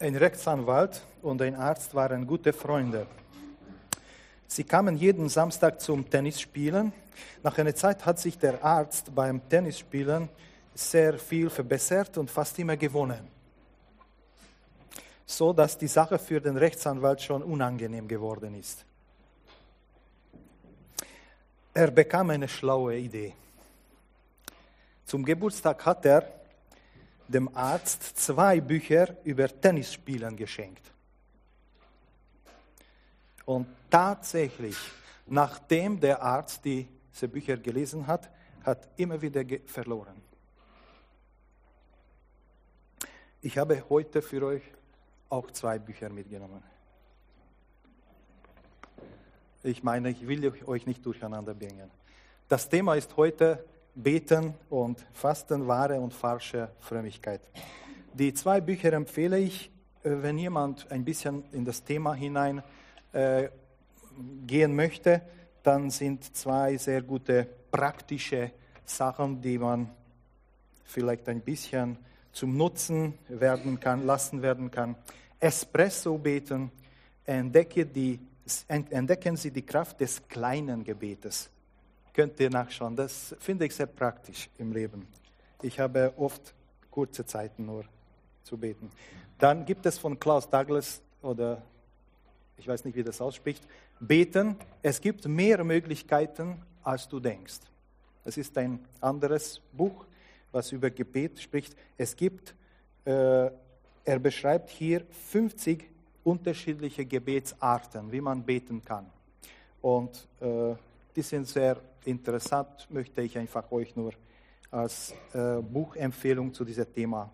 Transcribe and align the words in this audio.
Ein 0.00 0.14
Rechtsanwalt 0.14 1.02
und 1.22 1.42
ein 1.42 1.56
Arzt 1.56 1.92
waren 1.92 2.24
gute 2.24 2.52
Freunde. 2.52 3.08
Sie 4.46 4.62
kamen 4.62 4.96
jeden 4.96 5.28
Samstag 5.28 5.80
zum 5.80 6.08
Tennisspielen. 6.08 6.92
Nach 7.42 7.58
einer 7.58 7.74
Zeit 7.74 8.06
hat 8.06 8.20
sich 8.20 8.38
der 8.38 8.62
Arzt 8.62 9.12
beim 9.12 9.48
Tennisspielen 9.48 10.28
sehr 10.72 11.18
viel 11.18 11.50
verbessert 11.50 12.16
und 12.16 12.30
fast 12.30 12.56
immer 12.60 12.76
gewonnen. 12.76 13.26
So 15.26 15.52
dass 15.52 15.76
die 15.76 15.88
Sache 15.88 16.20
für 16.20 16.40
den 16.40 16.56
Rechtsanwalt 16.56 17.20
schon 17.20 17.42
unangenehm 17.42 18.06
geworden 18.06 18.54
ist. 18.54 18.84
Er 21.74 21.90
bekam 21.90 22.30
eine 22.30 22.46
schlaue 22.46 22.96
Idee. 22.96 23.34
Zum 25.04 25.24
Geburtstag 25.24 25.84
hat 25.84 26.06
er 26.06 26.37
dem 27.28 27.54
Arzt 27.54 28.18
zwei 28.18 28.60
Bücher 28.60 29.16
über 29.24 29.48
Tennisspielen 29.48 30.34
geschenkt. 30.36 30.82
Und 33.44 33.66
tatsächlich, 33.90 34.76
nachdem 35.26 36.00
der 36.00 36.22
Arzt 36.22 36.64
diese 36.64 37.28
Bücher 37.28 37.56
gelesen 37.56 38.06
hat, 38.06 38.30
hat 38.64 38.88
immer 38.96 39.20
wieder 39.20 39.44
verloren. 39.66 40.20
Ich 43.40 43.56
habe 43.56 43.84
heute 43.88 44.20
für 44.20 44.44
euch 44.44 44.62
auch 45.28 45.50
zwei 45.50 45.78
Bücher 45.78 46.08
mitgenommen. 46.08 46.62
Ich 49.62 49.82
meine, 49.82 50.10
ich 50.10 50.26
will 50.26 50.52
euch 50.66 50.86
nicht 50.86 51.04
durcheinander 51.04 51.54
bringen. 51.54 51.90
Das 52.48 52.68
Thema 52.68 52.94
ist 52.94 53.16
heute 53.16 53.64
Beten 54.00 54.54
und 54.70 55.04
Fasten, 55.12 55.66
wahre 55.66 56.00
und 56.00 56.14
falsche 56.14 56.70
Frömmigkeit. 56.78 57.40
Die 58.14 58.32
zwei 58.32 58.60
Bücher 58.60 58.92
empfehle 58.92 59.38
ich, 59.40 59.72
äh, 60.04 60.10
wenn 60.22 60.38
jemand 60.38 60.88
ein 60.92 61.04
bisschen 61.04 61.42
in 61.50 61.64
das 61.64 61.82
Thema 61.82 62.14
hinein 62.14 62.62
äh, 63.12 63.48
gehen 64.46 64.76
möchte, 64.76 65.22
dann 65.64 65.90
sind 65.90 66.36
zwei 66.36 66.76
sehr 66.76 67.02
gute 67.02 67.48
praktische 67.72 68.52
Sachen, 68.84 69.42
die 69.42 69.58
man 69.58 69.90
vielleicht 70.84 71.28
ein 71.28 71.40
bisschen 71.40 71.98
zum 72.30 72.56
Nutzen 72.56 73.14
werden 73.28 73.80
kann, 73.80 74.06
lassen 74.06 74.42
werden 74.42 74.70
kann. 74.70 74.94
Espresso 75.40 76.16
beten, 76.18 76.70
entdecke 77.24 77.84
die, 77.84 78.20
entdecken 78.68 79.36
Sie 79.36 79.50
die 79.50 79.66
Kraft 79.66 80.00
des 80.00 80.28
kleinen 80.28 80.84
Gebetes 80.84 81.50
könnt 82.18 82.40
ihr 82.40 82.50
nachschauen. 82.50 82.96
Das 82.96 83.32
finde 83.38 83.66
ich 83.66 83.76
sehr 83.76 83.86
praktisch 83.86 84.50
im 84.58 84.72
Leben. 84.72 85.06
Ich 85.62 85.78
habe 85.78 86.12
oft 86.16 86.52
kurze 86.90 87.24
Zeiten 87.24 87.64
nur 87.64 87.84
zu 88.42 88.56
beten. 88.56 88.90
Dann 89.38 89.64
gibt 89.64 89.86
es 89.86 89.98
von 89.98 90.18
Klaus 90.18 90.50
Douglas 90.50 91.00
oder 91.22 91.62
ich 92.56 92.66
weiß 92.66 92.84
nicht, 92.86 92.96
wie 92.96 93.04
das 93.04 93.20
ausspricht, 93.20 93.62
beten. 94.00 94.56
Es 94.82 95.00
gibt 95.00 95.28
mehr 95.28 95.62
Möglichkeiten, 95.62 96.60
als 96.82 97.06
du 97.06 97.20
denkst. 97.20 97.60
Es 98.24 98.36
ist 98.36 98.58
ein 98.58 98.80
anderes 99.00 99.60
Buch, 99.72 100.04
was 100.50 100.72
über 100.72 100.90
Gebet 100.90 101.40
spricht. 101.40 101.76
Es 101.96 102.16
gibt, 102.16 102.52
äh, 103.04 103.12
er 103.12 104.18
beschreibt 104.20 104.70
hier 104.70 105.06
50 105.30 105.88
unterschiedliche 106.24 107.06
Gebetsarten, 107.06 108.10
wie 108.10 108.20
man 108.20 108.42
beten 108.42 108.84
kann. 108.84 109.06
Und 109.80 110.26
äh, 110.40 110.74
die 111.14 111.22
sind 111.22 111.46
sehr 111.46 111.80
interessant, 112.04 112.86
möchte 112.90 113.22
ich 113.22 113.36
einfach 113.36 113.70
euch 113.70 113.94
nur 113.96 114.12
als 114.70 115.14
äh, 115.32 115.60
Buchempfehlung 115.62 116.52
zu 116.52 116.64
diesem 116.64 116.92
Thema 116.92 117.30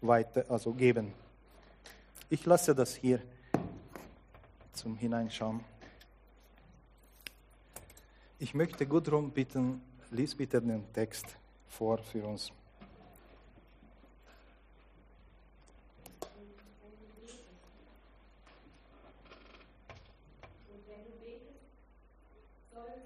weiter, 0.00 0.44
also 0.48 0.72
geben. 0.72 1.12
Ich 2.30 2.44
lasse 2.46 2.74
das 2.74 2.94
hier 2.94 3.20
zum 4.72 4.96
Hineinschauen. 4.96 5.60
Ich 8.38 8.54
möchte 8.54 8.86
Gudrun 8.86 9.30
bitten, 9.30 9.82
lies 10.10 10.34
bitte 10.34 10.60
den 10.60 10.84
Text 10.92 11.26
vor 11.68 11.98
für 11.98 12.24
uns. 12.24 12.52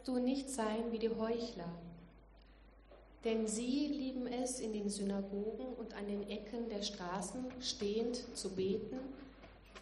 Du 0.09 0.19
nicht 0.19 0.51
sein 0.51 0.91
wie 0.91 0.99
die 0.99 1.11
Heuchler. 1.11 1.69
Denn 3.25 3.47
sie 3.47 3.87
lieben 3.87 4.27
es, 4.27 4.59
in 4.59 4.73
den 4.73 4.89
Synagogen 4.89 5.75
und 5.79 5.95
an 5.95 6.07
den 6.07 6.29
Ecken 6.29 6.69
der 6.69 6.83
Straßen 6.83 7.45
stehend 7.61 8.37
zu 8.37 8.51
beten, 8.51 8.99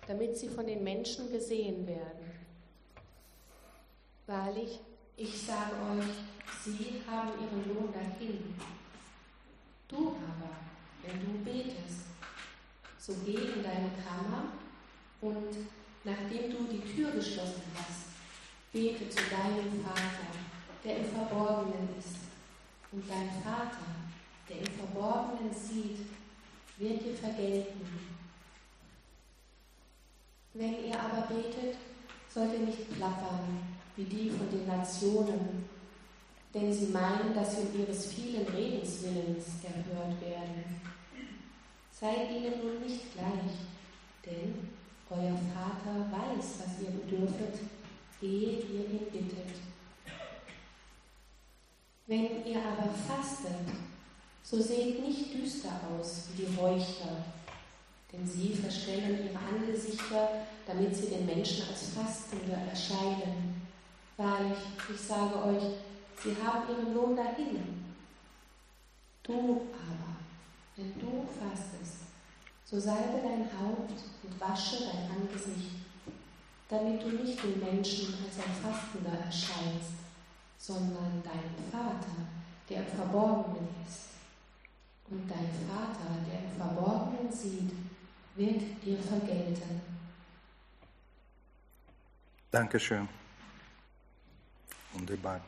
damit 0.06 0.36
sie 0.36 0.48
von 0.48 0.66
den 0.66 0.84
Menschen 0.84 1.30
gesehen 1.32 1.86
werden. 1.86 2.30
Wahrlich, 4.26 4.80
ich 5.16 5.42
sage 5.42 5.72
euch, 5.98 6.64
sie 6.64 7.00
haben 7.10 7.30
ihren 7.40 7.74
Lohn 7.74 7.92
dahin. 7.92 8.54
Du 9.88 10.08
aber, 10.08 10.50
wenn 11.02 11.20
du 11.20 11.44
betest, 11.44 12.06
so 12.98 13.14
geh 13.24 13.34
in 13.34 13.62
deine 13.62 13.90
Kammer 14.04 14.52
und 15.22 15.66
nachdem 16.04 16.50
du 16.50 16.64
die 16.70 16.94
Tür 16.94 17.10
geschlossen 17.10 17.62
hast, 17.74 18.09
Bete 18.72 19.08
zu 19.08 19.22
deinem 19.28 19.82
Vater, 19.82 20.30
der 20.84 20.98
im 20.98 21.04
Verborgenen 21.06 21.88
ist. 21.98 22.18
Und 22.92 23.02
dein 23.08 23.28
Vater, 23.42 23.86
der 24.48 24.58
im 24.58 24.66
Verborgenen 24.66 25.52
sieht, 25.52 26.06
wird 26.78 27.04
dir 27.04 27.14
vergelten. 27.14 27.80
Wenn 30.54 30.84
ihr 30.84 31.00
aber 31.00 31.22
betet, 31.22 31.78
sollt 32.32 32.52
ihr 32.52 32.66
nicht 32.66 32.96
plappern 32.96 33.58
wie 33.96 34.04
die 34.04 34.30
von 34.30 34.48
den 34.50 34.66
Nationen, 34.66 35.68
denn 36.54 36.72
sie 36.72 36.86
meinen, 36.86 37.34
dass 37.34 37.56
sie 37.56 37.62
um 37.62 37.80
ihres 37.80 38.12
vielen 38.12 38.46
Redens 38.46 39.02
willens 39.02 39.46
erhört 39.64 40.20
werden. 40.20 40.80
Seid 41.92 42.30
ihnen 42.30 42.60
nun 42.62 42.80
nicht 42.82 43.12
gleich, 43.12 43.66
denn 44.24 44.68
euer 45.10 45.38
Vater 45.54 46.10
weiß, 46.10 46.54
was 46.60 46.80
ihr 46.82 46.90
bedürfet, 46.90 47.60
ehe 48.22 48.60
ihr 48.60 48.90
ihn 48.90 49.06
bittet. 49.10 49.56
Wenn 52.06 52.44
ihr 52.44 52.58
aber 52.58 52.92
fastet, 52.92 53.74
so 54.42 54.60
seht 54.60 55.00
nicht 55.06 55.32
düster 55.34 55.80
aus 55.94 56.24
wie 56.34 56.42
die 56.42 56.56
Heuchler, 56.56 57.24
denn 58.12 58.26
sie 58.26 58.54
verstellen 58.54 59.20
ihre 59.24 59.38
Angesichter, 59.38 60.44
damit 60.66 60.96
sie 60.96 61.08
den 61.08 61.26
Menschen 61.26 61.68
als 61.68 61.90
Fastende 61.90 62.52
erscheinen. 62.68 63.62
Wahrlich, 64.16 64.58
ich 64.92 65.00
sage 65.00 65.36
euch, 65.44 65.62
sie 66.22 66.34
haben 66.42 66.68
ihren 66.68 66.94
Lohn 66.94 67.16
dahin. 67.16 67.84
Du 69.22 69.32
aber, 69.32 70.16
wenn 70.76 70.92
du 70.98 71.28
fastest, 71.38 72.00
so 72.64 72.80
salbe 72.80 73.20
dein 73.22 73.44
Haupt 73.44 73.92
und 74.22 74.40
wasche 74.40 74.78
dein 74.84 75.16
Angesicht 75.16 75.79
damit 76.70 77.02
du 77.02 77.08
nicht 77.08 77.42
den 77.42 77.58
Menschen 77.58 78.14
als 78.24 78.38
ein 78.38 78.54
Fastender 78.62 79.18
erscheinst, 79.18 79.98
sondern 80.56 81.20
deinem 81.24 81.70
Vater, 81.70 82.14
der 82.68 82.78
im 82.78 82.86
Verborgenen 82.86 83.68
ist. 83.86 84.10
Und 85.10 85.28
dein 85.28 85.50
Vater, 85.68 86.14
der 86.30 86.38
im 86.44 86.56
Verborgenen 86.56 87.32
sieht, 87.32 87.72
wird 88.36 88.62
dir 88.84 88.98
vergelten. 88.98 89.80
Dankeschön. 92.52 93.08
Wunderbar. 94.92 95.40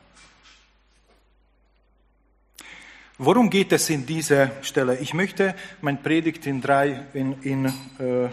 Worum 3.17 3.49
geht 3.49 3.71
es 3.71 3.89
in 3.89 4.05
dieser 4.05 4.63
Stelle? 4.63 4.97
Ich 4.97 5.13
möchte 5.13 5.55
mein 5.81 6.01
Predigt 6.01 6.45
in 6.45 6.61
drei, 6.61 7.05
in, 7.13 7.41
in 7.43 7.65
äh, 7.99 8.29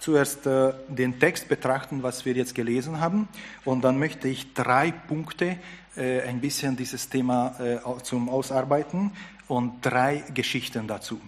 zuerst 0.00 0.46
äh, 0.46 0.72
den 0.88 1.20
Text 1.20 1.48
betrachten, 1.48 2.02
was 2.02 2.24
wir 2.24 2.32
jetzt 2.32 2.54
gelesen 2.54 3.00
haben, 3.00 3.28
und 3.64 3.82
dann 3.82 3.98
möchte 3.98 4.26
ich 4.28 4.52
drei 4.54 4.90
Punkte 4.90 5.58
äh, 5.96 6.22
ein 6.22 6.40
bisschen 6.40 6.76
dieses 6.76 7.08
Thema 7.08 7.54
äh, 7.60 8.02
zum 8.02 8.28
Ausarbeiten 8.28 9.12
und 9.46 9.84
drei 9.84 10.24
Geschichten 10.34 10.88
dazu. 10.88 11.20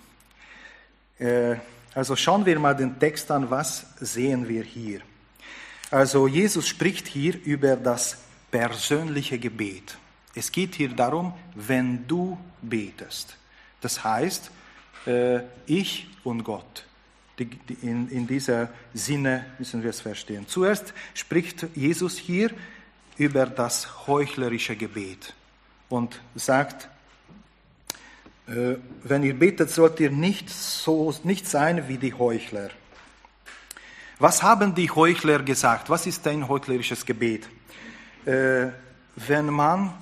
Äh, 1.18 1.56
also 1.94 2.16
schauen 2.16 2.46
wir 2.46 2.58
mal 2.58 2.74
den 2.74 2.98
Text 2.98 3.30
an, 3.30 3.50
was 3.50 3.86
sehen 4.00 4.48
wir 4.48 4.64
hier. 4.64 5.00
Also 5.90 6.26
Jesus 6.26 6.66
spricht 6.66 7.06
hier 7.06 7.38
über 7.44 7.76
das 7.76 8.16
persönliche 8.50 9.38
Gebet. 9.38 9.98
Es 10.34 10.50
geht 10.50 10.74
hier 10.76 10.88
darum, 10.88 11.34
wenn 11.54 12.06
du 12.08 12.38
betest. 12.62 13.36
Das 13.82 14.02
heißt, 14.02 14.50
äh, 15.06 15.40
ich 15.66 16.08
und 16.24 16.44
Gott 16.44 16.86
in, 17.38 18.08
in 18.10 18.26
dieser 18.26 18.68
Sinne 18.94 19.46
müssen 19.58 19.82
wir 19.82 19.90
es 19.90 20.00
verstehen. 20.00 20.46
Zuerst 20.46 20.92
spricht 21.14 21.66
Jesus 21.74 22.18
hier 22.18 22.50
über 23.16 23.46
das 23.46 24.06
heuchlerische 24.06 24.76
Gebet 24.76 25.34
und 25.88 26.20
sagt, 26.34 26.88
äh, 28.46 28.76
wenn 29.04 29.22
ihr 29.22 29.38
betet, 29.38 29.70
sollt 29.70 30.00
ihr 30.00 30.10
nicht, 30.10 30.50
so, 30.50 31.14
nicht 31.24 31.48
sein 31.48 31.88
wie 31.88 31.98
die 31.98 32.14
Heuchler. 32.14 32.70
Was 34.18 34.42
haben 34.42 34.74
die 34.74 34.90
Heuchler 34.90 35.42
gesagt? 35.42 35.90
Was 35.90 36.06
ist 36.06 36.26
ein 36.26 36.48
heuchlerisches 36.48 37.04
Gebet? 37.04 37.48
Äh, 38.24 38.68
wenn 39.16 39.46
man 39.46 39.94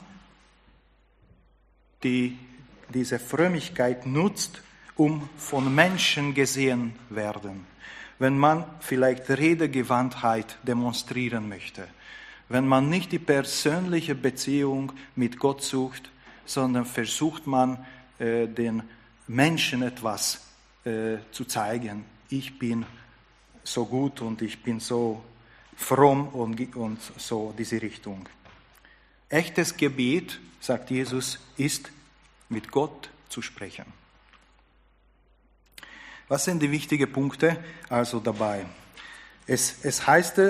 die, 2.02 2.38
diese 2.88 3.18
Frömmigkeit 3.18 4.06
nutzt, 4.06 4.62
um 5.00 5.30
von 5.38 5.74
Menschen 5.74 6.34
gesehen 6.34 6.92
werden, 7.08 7.64
wenn 8.18 8.36
man 8.36 8.66
vielleicht 8.80 9.30
Redegewandtheit 9.30 10.58
demonstrieren 10.62 11.48
möchte, 11.48 11.88
wenn 12.50 12.68
man 12.68 12.90
nicht 12.90 13.10
die 13.10 13.18
persönliche 13.18 14.14
Beziehung 14.14 14.92
mit 15.16 15.38
Gott 15.38 15.62
sucht, 15.62 16.10
sondern 16.44 16.84
versucht 16.84 17.46
man 17.46 17.82
äh, 18.18 18.46
den 18.46 18.82
Menschen 19.26 19.80
etwas 19.80 20.42
äh, 20.84 21.16
zu 21.32 21.46
zeigen. 21.46 22.04
Ich 22.28 22.58
bin 22.58 22.84
so 23.64 23.86
gut 23.86 24.20
und 24.20 24.42
ich 24.42 24.62
bin 24.62 24.80
so 24.80 25.22
fromm 25.76 26.28
und, 26.28 26.76
und 26.76 27.00
so 27.16 27.54
diese 27.56 27.80
Richtung. 27.80 28.28
Echtes 29.30 29.74
Gebet, 29.74 30.38
sagt 30.60 30.90
Jesus, 30.90 31.38
ist 31.56 31.90
mit 32.50 32.70
Gott 32.70 33.08
zu 33.30 33.40
sprechen. 33.40 33.99
Was 36.30 36.44
sind 36.44 36.62
die 36.62 36.70
wichtigen 36.70 37.10
Punkte 37.10 37.58
also 37.88 38.20
dabei? 38.20 38.64
Es, 39.48 39.84
es 39.84 40.06
heißt 40.06 40.40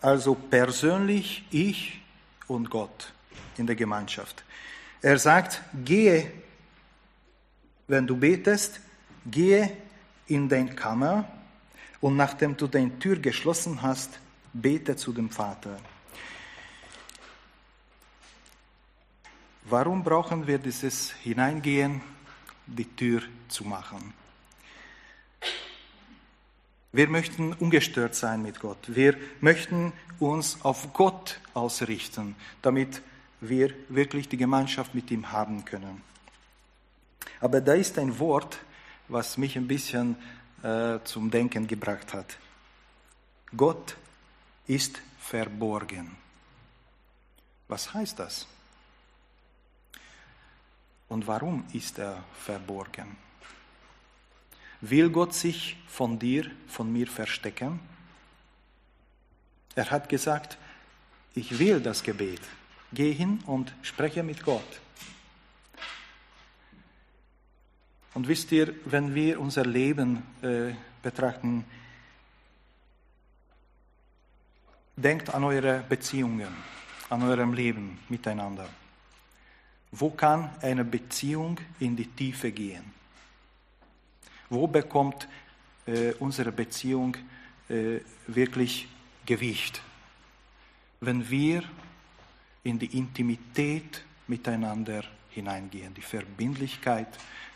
also 0.00 0.34
persönlich 0.34 1.44
ich 1.50 2.00
und 2.46 2.70
Gott 2.70 3.12
in 3.58 3.66
der 3.66 3.76
Gemeinschaft. 3.76 4.42
Er 5.02 5.18
sagt, 5.18 5.60
gehe, 5.84 6.32
wenn 7.86 8.06
du 8.06 8.16
betest, 8.16 8.80
gehe 9.30 9.70
in 10.28 10.48
dein 10.48 10.74
Kammer 10.74 11.28
und 12.00 12.16
nachdem 12.16 12.56
du 12.56 12.66
deine 12.66 12.98
Tür 12.98 13.16
geschlossen 13.16 13.82
hast, 13.82 14.18
bete 14.54 14.96
zu 14.96 15.12
dem 15.12 15.28
Vater. 15.28 15.78
Warum 19.64 20.02
brauchen 20.02 20.46
wir 20.46 20.56
dieses 20.56 21.12
Hineingehen, 21.22 22.00
die 22.66 22.86
Tür 22.96 23.20
zu 23.48 23.64
machen? 23.64 24.25
Wir 26.92 27.08
möchten 27.08 27.52
ungestört 27.54 28.14
sein 28.14 28.42
mit 28.42 28.60
Gott. 28.60 28.78
Wir 28.86 29.16
möchten 29.40 29.92
uns 30.18 30.58
auf 30.62 30.92
Gott 30.92 31.40
ausrichten, 31.54 32.36
damit 32.62 33.02
wir 33.40 33.74
wirklich 33.88 34.28
die 34.28 34.36
Gemeinschaft 34.36 34.94
mit 34.94 35.10
ihm 35.10 35.30
haben 35.32 35.64
können. 35.64 36.02
Aber 37.40 37.60
da 37.60 37.74
ist 37.74 37.98
ein 37.98 38.18
Wort, 38.18 38.58
was 39.08 39.36
mich 39.36 39.56
ein 39.56 39.68
bisschen 39.68 40.16
äh, 40.62 40.98
zum 41.04 41.30
Denken 41.30 41.66
gebracht 41.66 42.14
hat. 42.14 42.38
Gott 43.54 43.96
ist 44.66 45.00
verborgen. 45.18 46.16
Was 47.68 47.92
heißt 47.92 48.18
das? 48.18 48.46
Und 51.08 51.26
warum 51.26 51.64
ist 51.72 51.98
er 51.98 52.24
verborgen? 52.42 53.25
Will 54.90 55.10
Gott 55.10 55.34
sich 55.34 55.76
von 55.88 56.18
dir, 56.18 56.50
von 56.68 56.92
mir 56.92 57.06
verstecken? 57.06 57.80
Er 59.74 59.90
hat 59.90 60.08
gesagt, 60.08 60.58
ich 61.34 61.58
will 61.58 61.80
das 61.80 62.02
Gebet. 62.02 62.40
Geh 62.92 63.12
hin 63.12 63.40
und 63.46 63.74
spreche 63.82 64.22
mit 64.22 64.44
Gott. 64.44 64.80
Und 68.14 68.28
wisst 68.28 68.52
ihr, 68.52 68.74
wenn 68.84 69.14
wir 69.14 69.40
unser 69.40 69.66
Leben 69.66 70.22
äh, 70.40 70.72
betrachten, 71.02 71.64
denkt 74.96 75.34
an 75.34 75.44
eure 75.44 75.84
Beziehungen, 75.88 76.54
an 77.10 77.22
eurem 77.22 77.52
Leben 77.52 77.98
miteinander. 78.08 78.68
Wo 79.90 80.10
kann 80.10 80.50
eine 80.62 80.84
Beziehung 80.84 81.58
in 81.80 81.96
die 81.96 82.06
Tiefe 82.06 82.52
gehen? 82.52 82.95
Wo 84.48 84.66
bekommt 84.66 85.28
äh, 85.86 86.12
unsere 86.18 86.52
Beziehung 86.52 87.16
äh, 87.68 88.00
wirklich 88.26 88.88
Gewicht? 89.24 89.82
Wenn 91.00 91.28
wir 91.28 91.62
in 92.62 92.78
die 92.78 92.98
Intimität 92.98 94.04
miteinander 94.26 95.04
hineingehen, 95.30 95.94
die 95.94 96.02
Verbindlichkeit, 96.02 97.08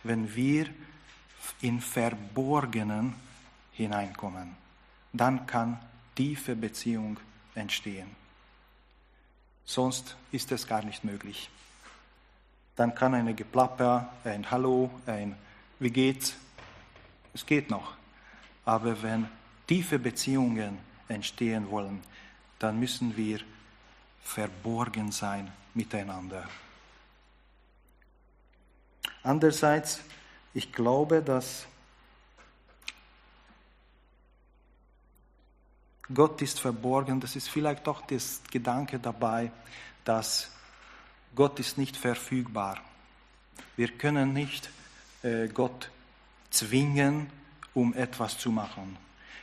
wenn 0.02 0.34
wir 0.34 0.66
in 1.62 1.80
Verborgenen 1.80 3.14
hineinkommen, 3.72 4.56
dann 5.12 5.46
kann 5.46 5.78
tiefe 6.14 6.54
Beziehung 6.54 7.18
entstehen. 7.54 8.08
Sonst 9.64 10.16
ist 10.32 10.52
es 10.52 10.66
gar 10.66 10.84
nicht 10.84 11.04
möglich. 11.04 11.50
Dann 12.76 12.94
kann 12.94 13.14
eine 13.14 13.34
Geplapper, 13.34 14.12
ein 14.24 14.50
Hallo, 14.50 14.90
ein 15.06 15.36
Wie 15.78 15.90
geht's 15.90 16.34
es 17.34 17.46
geht 17.46 17.70
noch. 17.70 17.94
Aber 18.64 19.02
wenn 19.02 19.28
tiefe 19.66 19.98
Beziehungen 19.98 20.78
entstehen 21.08 21.70
wollen, 21.70 22.02
dann 22.58 22.78
müssen 22.78 23.16
wir 23.16 23.40
verborgen 24.22 25.12
sein 25.12 25.50
miteinander. 25.74 26.48
Andererseits, 29.22 30.00
ich 30.54 30.72
glaube, 30.72 31.22
dass 31.22 31.66
Gott 36.12 36.42
ist 36.42 36.58
verborgen. 36.58 37.20
Das 37.20 37.36
ist 37.36 37.48
vielleicht 37.48 37.86
doch 37.86 38.02
das 38.06 38.42
Gedanke 38.50 38.98
dabei, 38.98 39.52
dass 40.04 40.50
Gott 41.34 41.60
ist 41.60 41.78
nicht 41.78 41.96
verfügbar. 41.96 42.80
Wir 43.76 43.88
können 43.88 44.32
nicht 44.32 44.70
äh, 45.22 45.48
Gott 45.48 45.90
zwingen, 46.50 47.28
um 47.74 47.94
etwas 47.94 48.38
zu 48.38 48.50
machen. 48.50 48.96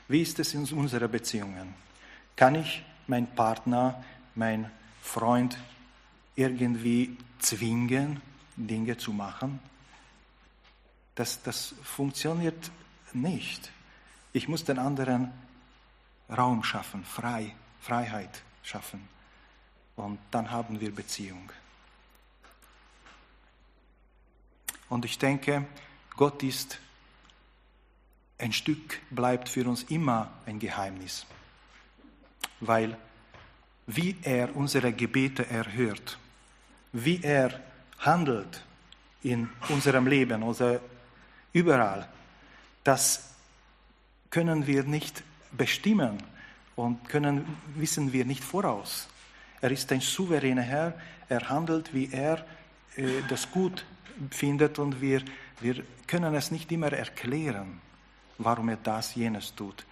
Wie 0.07 0.21
ist 0.21 0.39
es 0.39 0.53
in 0.53 0.63
unseren 0.73 1.11
Beziehungen? 1.11 1.73
Kann 2.35 2.55
ich 2.55 2.83
meinen 3.07 3.27
Partner, 3.27 4.03
meinen 4.35 4.69
Freund 5.01 5.57
irgendwie 6.35 7.17
zwingen, 7.39 8.21
Dinge 8.55 8.97
zu 8.97 9.11
machen? 9.11 9.59
Das, 11.15 11.41
das 11.41 11.73
funktioniert 11.83 12.71
nicht. 13.13 13.71
Ich 14.33 14.47
muss 14.47 14.63
den 14.63 14.77
anderen 14.77 15.31
Raum 16.29 16.63
schaffen, 16.63 17.03
frei, 17.03 17.55
Freiheit 17.81 18.43
schaffen. 18.61 19.07
Und 19.95 20.19
dann 20.29 20.51
haben 20.51 20.79
wir 20.79 20.93
Beziehung. 20.93 21.51
Und 24.89 25.05
ich 25.05 25.17
denke, 25.17 25.65
Gott 26.15 26.43
ist 26.43 26.79
ein 28.37 28.53
Stück 28.53 28.99
bleibt 29.09 29.49
für 29.49 29.67
uns 29.67 29.83
immer 29.83 30.31
ein 30.45 30.59
Geheimnis, 30.59 31.25
weil 32.59 32.97
wie 33.87 34.17
er 34.21 34.55
unsere 34.55 34.91
Gebete 34.93 35.49
erhört, 35.49 36.17
wie 36.91 37.21
er 37.23 37.59
handelt 37.99 38.63
in 39.23 39.49
unserem 39.69 40.07
Leben 40.07 40.43
oder 40.43 40.79
überall, 41.53 42.07
das 42.83 43.31
können 44.29 44.67
wir 44.67 44.83
nicht 44.83 45.23
bestimmen 45.51 46.21
und 46.75 47.07
können, 47.09 47.57
wissen 47.75 48.13
wir 48.13 48.25
nicht 48.25 48.43
voraus. 48.43 49.07
Er 49.61 49.71
ist 49.71 49.91
ein 49.91 50.01
souveräner 50.01 50.61
Herr, 50.61 50.93
er 51.29 51.49
handelt, 51.49 51.93
wie 51.93 52.11
er 52.11 52.45
äh, 52.95 53.21
das 53.29 53.49
gut 53.51 53.85
findet 54.29 54.77
und 54.77 55.01
wir, 55.01 55.23
wir 55.61 55.83
können 56.05 56.35
es 56.35 56.51
nicht 56.51 56.71
immer 56.71 56.91
erklären 56.93 57.81
warum 58.37 58.69
er 58.69 58.77
das, 58.77 59.15
jenes 59.15 59.53
tut. 59.55 59.85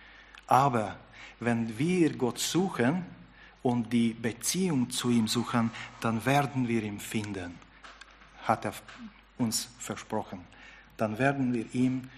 Aber 0.48 0.98
wenn 1.40 1.78
wir 1.78 2.16
Gott 2.16 2.40
suchen 2.40 3.06
und 3.64 3.92
die 3.92 4.14
Beziehung 4.14 4.90
zu 4.90 5.10
ihm 5.10 5.28
suchen, 5.28 5.72
dann 6.02 6.26
werden 6.26 6.68
wir 6.68 6.84
ihn 6.84 7.00
finden, 7.00 7.60
hat 8.44 8.66
er 8.66 8.74
uns 9.38 9.70
versprochen. 9.80 10.42
Dann 10.98 11.18
werden 11.18 11.54
wir 11.54 11.66
ihm 11.74 12.10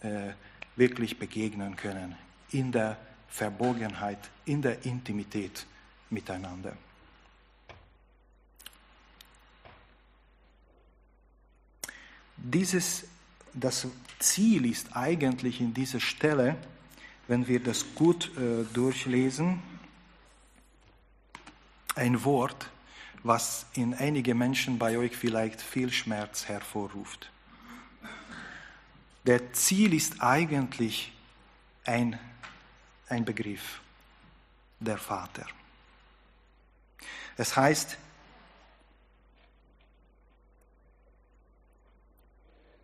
äh, 0.00 0.32
wirklich 0.74 1.18
begegnen 1.18 1.76
können, 1.76 2.16
in 2.50 2.72
der 2.72 2.96
Verborgenheit, 3.28 4.18
in 4.44 4.62
der 4.62 4.84
Intimität 4.84 5.66
miteinander. 6.10 6.76
Dieses 12.36 13.06
das 13.56 13.88
Ziel 14.20 14.66
ist 14.66 14.96
eigentlich 14.96 15.60
in 15.60 15.74
dieser 15.74 16.00
Stelle, 16.00 16.56
wenn 17.26 17.48
wir 17.48 17.60
das 17.60 17.84
gut 17.94 18.30
äh, 18.36 18.64
durchlesen, 18.72 19.60
ein 21.96 22.24
Wort, 22.24 22.70
was 23.24 23.66
in 23.74 23.94
einigen 23.94 24.38
Menschen 24.38 24.78
bei 24.78 24.96
euch 24.96 25.16
vielleicht 25.16 25.60
viel 25.60 25.92
Schmerz 25.92 26.46
hervorruft. 26.46 27.32
Der 29.26 29.52
Ziel 29.52 29.92
ist 29.92 30.22
eigentlich 30.22 31.12
ein 31.84 32.16
ein 33.08 33.24
Begriff, 33.24 33.80
der 34.80 34.98
Vater. 34.98 35.46
Es 37.36 37.56
heißt, 37.56 37.98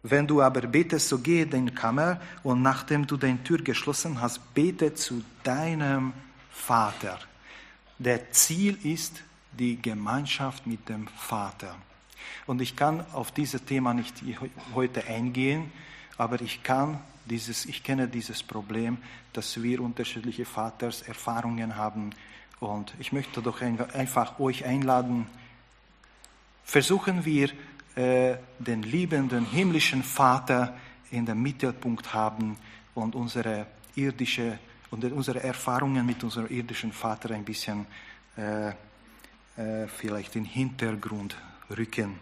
Wenn 0.02 0.26
du 0.26 0.42
aber 0.42 0.62
betest, 0.62 1.08
so 1.08 1.18
gehe 1.18 1.44
in 1.44 1.50
deine 1.50 1.72
Kammer 1.72 2.20
und 2.42 2.60
nachdem 2.60 3.06
du 3.06 3.16
deine 3.16 3.42
Tür 3.44 3.58
geschlossen 3.58 4.20
hast, 4.20 4.52
bete 4.52 4.94
zu 4.94 5.22
deinem 5.44 6.12
Vater. 6.50 7.18
Der 7.98 8.32
Ziel 8.32 8.78
ist 8.82 9.22
die 9.52 9.80
Gemeinschaft 9.80 10.66
mit 10.66 10.88
dem 10.88 11.06
Vater. 11.08 11.76
Und 12.46 12.60
ich 12.60 12.74
kann 12.74 13.04
auf 13.12 13.30
dieses 13.30 13.64
Thema 13.64 13.94
nicht 13.94 14.22
heute 14.74 15.06
eingehen, 15.06 15.70
aber 16.18 16.40
ich 16.40 16.62
kann 16.62 16.98
dieses, 17.26 17.66
ich 17.66 17.84
kenne 17.84 18.08
dieses 18.08 18.42
Problem, 18.42 18.98
dass 19.32 19.62
wir 19.62 19.80
unterschiedliche 19.80 20.44
Vaterserfahrungen 20.44 21.76
haben. 21.76 22.10
Und 22.58 22.92
ich 22.98 23.12
möchte 23.12 23.40
doch 23.40 23.60
einfach 23.60 24.40
euch 24.40 24.64
einladen, 24.64 25.26
versuchen 26.64 27.24
wir, 27.24 27.50
äh, 27.96 28.36
den 28.58 28.82
liebenden 28.82 29.44
himmlischen 29.46 30.02
Vater 30.02 30.76
in 31.10 31.26
den 31.26 31.40
Mittelpunkt 31.42 32.12
haben 32.14 32.56
und 32.94 33.14
unsere 33.14 33.66
irdische 33.94 34.58
und 34.90 35.04
unsere 35.04 35.42
Erfahrungen 35.42 36.04
mit 36.04 36.22
unserem 36.22 36.48
irdischen 36.48 36.92
Vater 36.92 37.30
ein 37.30 37.44
bisschen 37.44 37.86
äh, 38.36 38.68
äh, 39.56 39.86
vielleicht 39.88 40.36
in 40.36 40.44
den 40.44 40.50
Hintergrund 40.50 41.36
rücken. 41.76 42.18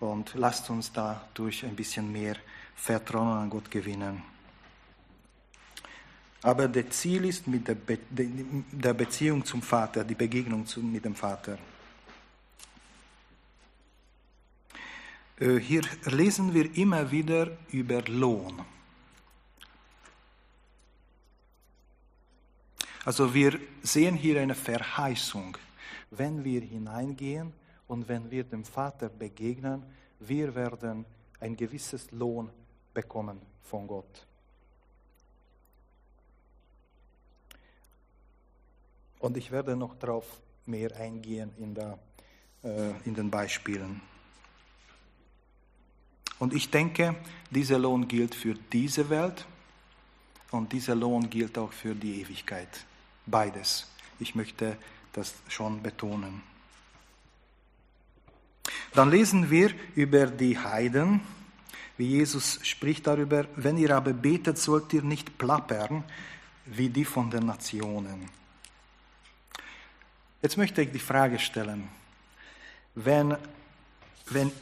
Und 0.00 0.34
lasst 0.34 0.70
uns 0.70 0.92
dadurch 0.92 1.64
ein 1.64 1.76
bisschen 1.76 2.10
mehr 2.10 2.36
Vertrauen 2.74 3.38
an 3.38 3.50
Gott 3.50 3.70
gewinnen. 3.70 4.22
Aber 6.42 6.68
das 6.68 6.90
Ziel 6.90 7.24
ist 7.24 7.46
mit 7.46 7.66
der, 7.66 7.74
Be 7.74 7.98
der 8.10 8.92
Beziehung 8.92 9.44
zum 9.44 9.62
Vater, 9.62 10.04
die 10.04 10.14
Begegnung 10.14 10.66
mit 10.82 11.04
dem 11.04 11.14
Vater. 11.14 11.58
Hier 15.38 15.82
lesen 16.04 16.54
wir 16.54 16.76
immer 16.76 17.10
wieder 17.10 17.56
über 17.70 18.02
Lohn. 18.02 18.64
Also 23.04 23.34
wir 23.34 23.58
sehen 23.82 24.14
hier 24.14 24.40
eine 24.40 24.54
Verheißung. 24.54 25.58
Wenn 26.10 26.44
wir 26.44 26.60
hineingehen 26.62 27.52
und 27.88 28.08
wenn 28.08 28.30
wir 28.30 28.44
dem 28.44 28.64
Vater 28.64 29.08
begegnen, 29.08 29.82
wir 30.20 30.54
werden 30.54 31.04
ein 31.40 31.56
gewisses 31.56 32.10
Lohn 32.12 32.48
bekommen 32.94 33.40
von 33.62 33.86
Gott. 33.86 34.26
Und 39.18 39.36
ich 39.36 39.50
werde 39.50 39.74
noch 39.74 39.96
darauf 39.96 40.40
mehr 40.64 40.94
eingehen 40.96 41.50
in, 41.58 41.74
der, 41.74 41.98
äh, 42.62 42.90
in 43.04 43.14
den 43.14 43.30
Beispielen. 43.30 44.00
Und 46.38 46.52
ich 46.52 46.70
denke, 46.70 47.14
dieser 47.50 47.78
Lohn 47.78 48.08
gilt 48.08 48.34
für 48.34 48.54
diese 48.54 49.08
Welt 49.08 49.46
und 50.50 50.72
dieser 50.72 50.94
Lohn 50.94 51.30
gilt 51.30 51.56
auch 51.58 51.72
für 51.72 51.94
die 51.94 52.20
Ewigkeit. 52.20 52.68
Beides. 53.26 53.88
Ich 54.18 54.34
möchte 54.34 54.76
das 55.12 55.34
schon 55.48 55.82
betonen. 55.82 56.42
Dann 58.92 59.10
lesen 59.10 59.50
wir 59.50 59.72
über 59.94 60.26
die 60.26 60.58
Heiden, 60.58 61.20
wie 61.96 62.06
Jesus 62.06 62.58
spricht 62.62 63.06
darüber, 63.06 63.46
wenn 63.56 63.76
ihr 63.76 63.94
aber 63.94 64.12
betet, 64.12 64.58
sollt 64.58 64.92
ihr 64.92 65.02
nicht 65.02 65.38
plappern 65.38 66.04
wie 66.66 66.88
die 66.88 67.04
von 67.04 67.30
den 67.30 67.46
Nationen. 67.46 68.28
Jetzt 70.42 70.56
möchte 70.56 70.82
ich 70.82 70.90
die 70.90 70.98
Frage 70.98 71.38
stellen, 71.38 71.88
wenn, 72.94 73.36
wenn 74.26 74.52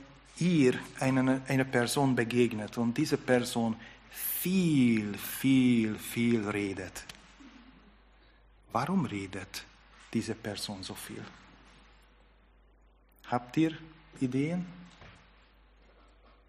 ihr 0.43 0.79
eine, 1.01 1.43
eine 1.49 1.65
Person 1.65 2.15
begegnet 2.15 2.77
und 2.79 2.97
diese 2.97 3.17
Person 3.17 3.77
viel, 4.11 5.17
viel, 5.17 5.97
viel 5.99 6.49
redet, 6.49 7.05
warum 8.73 9.05
redet 9.05 9.65
diese 10.13 10.35
Person 10.35 10.83
so 10.83 10.95
viel? 10.95 11.25
Habt 13.31 13.57
ihr 13.57 13.73
Ideen? 14.21 14.67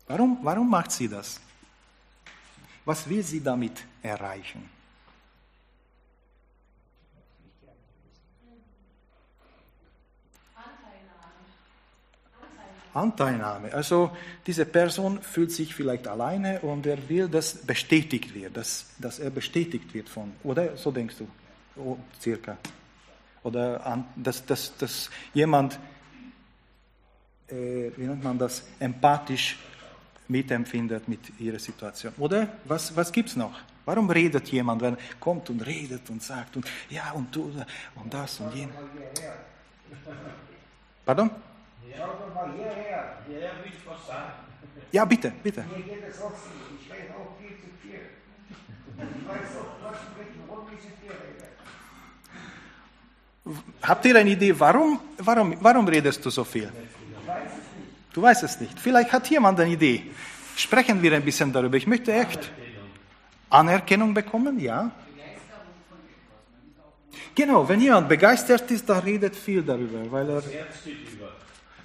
Warum, 0.07 0.39
warum 0.41 0.69
macht 0.69 0.91
sie 0.91 1.07
das? 1.07 1.39
Was 2.85 3.07
will 3.07 3.23
sie 3.23 3.41
damit 3.41 3.85
erreichen? 4.01 4.69
Anteilnahme. 12.93 13.73
Also 13.73 14.11
diese 14.45 14.65
Person 14.65 15.21
fühlt 15.21 15.51
sich 15.51 15.73
vielleicht 15.73 16.07
alleine 16.07 16.59
und 16.61 16.85
er 16.85 17.09
will, 17.09 17.27
dass 17.27 17.55
bestätigt 17.55 18.33
wird, 18.35 18.55
dass, 18.55 18.85
dass 18.99 19.19
er 19.19 19.29
bestätigt 19.29 19.93
wird 19.93 20.09
von, 20.09 20.33
oder 20.43 20.77
so 20.77 20.91
denkst 20.91 21.15
du, 21.17 21.27
oh, 21.81 21.97
circa. 22.21 22.57
Oder 23.43 23.85
an, 23.85 24.05
dass, 24.15 24.45
dass, 24.45 24.75
dass 24.77 25.09
jemand, 25.33 25.79
äh, 27.47 27.91
wie 27.95 28.05
nennt 28.05 28.23
man 28.23 28.37
das, 28.37 28.63
empathisch 28.79 29.57
mitempfindet 30.27 31.07
mit 31.07 31.39
ihrer 31.39 31.59
Situation. 31.59 32.13
Oder 32.17 32.47
was, 32.65 32.95
was 32.95 33.11
gibt 33.11 33.29
es 33.29 33.35
noch? 33.35 33.59
Warum 33.85 34.09
redet 34.09 34.47
jemand, 34.49 34.81
wenn 34.81 34.93
er 34.93 35.15
kommt 35.19 35.49
und 35.49 35.65
redet 35.65 36.09
und 36.09 36.23
sagt 36.23 36.55
und 36.55 36.65
ja 36.89 37.11
und 37.11 37.35
du 37.35 37.51
und 37.95 38.13
das 38.13 38.39
und 38.39 38.55
jenes? 38.55 38.75
Pardon? 41.05 41.29
Schau 41.97 42.07
doch 42.07 42.33
mal 42.33 42.51
hierher. 42.55 43.17
Hierher 43.27 43.51
will 43.63 43.71
ich 43.71 43.85
was 43.85 44.07
sagen. 44.07 44.31
Ja, 44.91 45.05
bitte, 45.05 45.31
bitte. 45.43 45.63
Mir 45.63 45.83
geht 45.83 46.03
es 46.09 46.21
auch 46.21 46.31
viel. 46.31 46.77
Ich 46.79 46.91
rede 46.91 47.13
auch 47.15 47.37
viel 47.39 47.55
zu 47.57 47.69
viel. 47.81 48.01
Ich 48.97 49.27
weiß 49.27 49.57
auch, 49.59 49.83
was 49.83 49.97
warum 50.47 50.67
ich 50.73 50.81
zu 50.81 50.91
viel 51.01 51.11
rede. 51.11 51.47
Habt 53.81 54.05
ihr 54.05 54.15
eine 54.15 54.29
Idee, 54.29 54.59
warum, 54.59 54.99
warum, 55.17 55.57
warum 55.61 55.87
redest 55.87 56.23
du 56.25 56.29
so 56.29 56.43
viel? 56.43 56.71
Ich 56.71 57.27
weiß 57.27 57.43
es 57.43 57.53
nicht. 57.77 58.15
Du 58.15 58.21
weißt 58.21 58.43
es 58.43 58.59
nicht. 58.61 58.79
Vielleicht 58.79 59.11
hat 59.11 59.27
jemand 59.29 59.59
eine 59.59 59.71
Idee. 59.71 60.03
Sprechen 60.55 61.01
wir 61.01 61.13
ein 61.13 61.25
bisschen 61.25 61.51
darüber. 61.51 61.75
Ich 61.77 61.87
möchte 61.87 62.13
echt 62.13 62.51
Anerkennung 63.49 64.13
bekommen, 64.13 64.59
ja. 64.59 64.91
Genau, 67.35 67.67
wenn 67.67 67.81
jemand 67.81 68.07
begeistert 68.09 68.69
ist, 68.69 68.87
dann 68.87 68.99
redet 68.99 69.35
viel 69.35 69.63
darüber, 69.63 70.11
weil 70.11 70.29
er. 70.29 70.43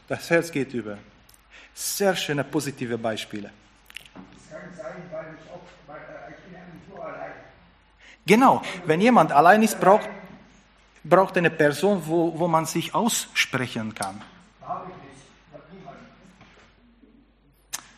Das 0.09 0.29
Herz 0.31 0.51
geht 0.51 0.73
über. 0.75 0.99
Sehr 1.75 2.17
schöne 2.17 2.43
positive 2.45 2.99
Beispiele. 2.99 3.51
Das 4.15 4.51
kann 4.51 4.71
sein, 4.77 5.03
weil 5.13 5.27
ich 5.35 5.51
auch, 5.51 5.61
weil 5.87 5.99
äh, 5.99 6.33
ich 6.33 6.45
bin 6.45 6.61
nur 6.89 7.05
allein. 7.05 7.33
Genau, 8.27 8.63
wenn 8.87 9.01
jemand 9.01 9.33
allein 9.33 9.63
ist, 9.63 9.79
braucht, 9.79 10.09
braucht 11.05 11.37
eine 11.37 11.51
Person, 11.51 12.03
wo, 12.05 12.39
wo 12.39 12.49
man 12.49 12.67
sich 12.67 12.95
aussprechen 12.95 13.95
kann. 13.95 14.21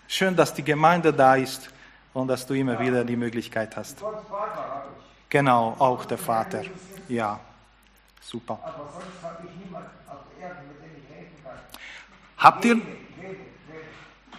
Schön, 0.09 0.35
dass 0.35 0.53
die 0.53 0.65
Gemeinde 0.65 1.13
da 1.13 1.37
ist 1.37 1.71
und 2.13 2.27
dass 2.27 2.45
du 2.45 2.55
immer 2.55 2.79
wieder 2.81 3.05
die 3.05 3.17
Möglichkeit 3.17 3.77
hast. 3.77 4.03
Genau, 5.29 5.77
auch 5.79 6.05
der 6.05 6.19
Vater. 6.19 6.65
Ja, 7.09 7.39
super. 8.21 8.59
Aber 8.63 8.91
sonst 8.93 9.23
habe 9.23 9.47
ich 9.47 9.65
niemanden 9.65 9.89
auf 10.09 10.19
Erden, 10.41 10.67
mit 10.67 10.83
dem 10.83 11.03
ich 11.03 11.17
helfen 11.17 11.45
kann. 11.45 11.59
Habt 12.41 12.65
ihr, 12.65 12.81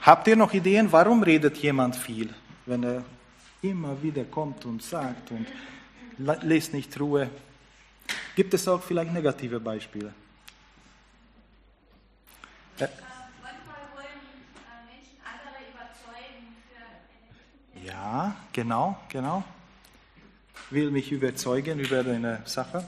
habt 0.01 0.27
ihr 0.27 0.36
noch 0.36 0.51
Ideen, 0.53 0.91
warum 0.91 1.22
redet 1.22 1.58
jemand 1.58 1.96
viel, 1.96 2.34
wenn 2.65 2.84
er 2.84 3.03
immer 3.62 4.01
wieder 4.01 4.24
kommt 4.24 4.65
und 4.65 4.81
sagt 4.81 5.29
und 5.29 5.46
lässt 6.17 6.74
nicht 6.74 7.00
Ruhe? 7.00 7.29
Gibt 8.36 8.55
es 8.55 8.67
auch 8.67 8.81
vielleicht 8.81 9.13
negative 9.13 9.60
Beispiele? 9.60 10.12
Äh, 12.79 12.88
ja, 17.86 18.36
genau, 18.51 18.98
genau. 19.10 19.43
Will 20.72 20.89
mich 20.89 21.12
überzeugen 21.12 21.79
über 21.79 22.00
eine 22.00 22.41
Sache 22.46 22.84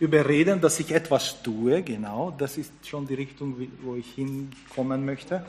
überreden, 0.00 0.60
dass 0.60 0.80
ich 0.80 0.90
etwas 0.92 1.42
tue, 1.42 1.82
genau, 1.82 2.30
das 2.32 2.56
ist 2.56 2.72
schon 2.84 3.06
die 3.06 3.14
Richtung, 3.14 3.54
wo 3.82 3.94
ich 3.94 4.10
hinkommen 4.14 5.04
möchte. 5.04 5.44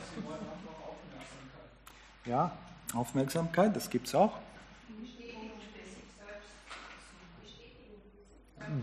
Ja, 2.26 2.56
Aufmerksamkeit, 2.92 3.74
das 3.74 3.90
gibt 3.90 4.06
es 4.06 4.14
auch. 4.14 4.38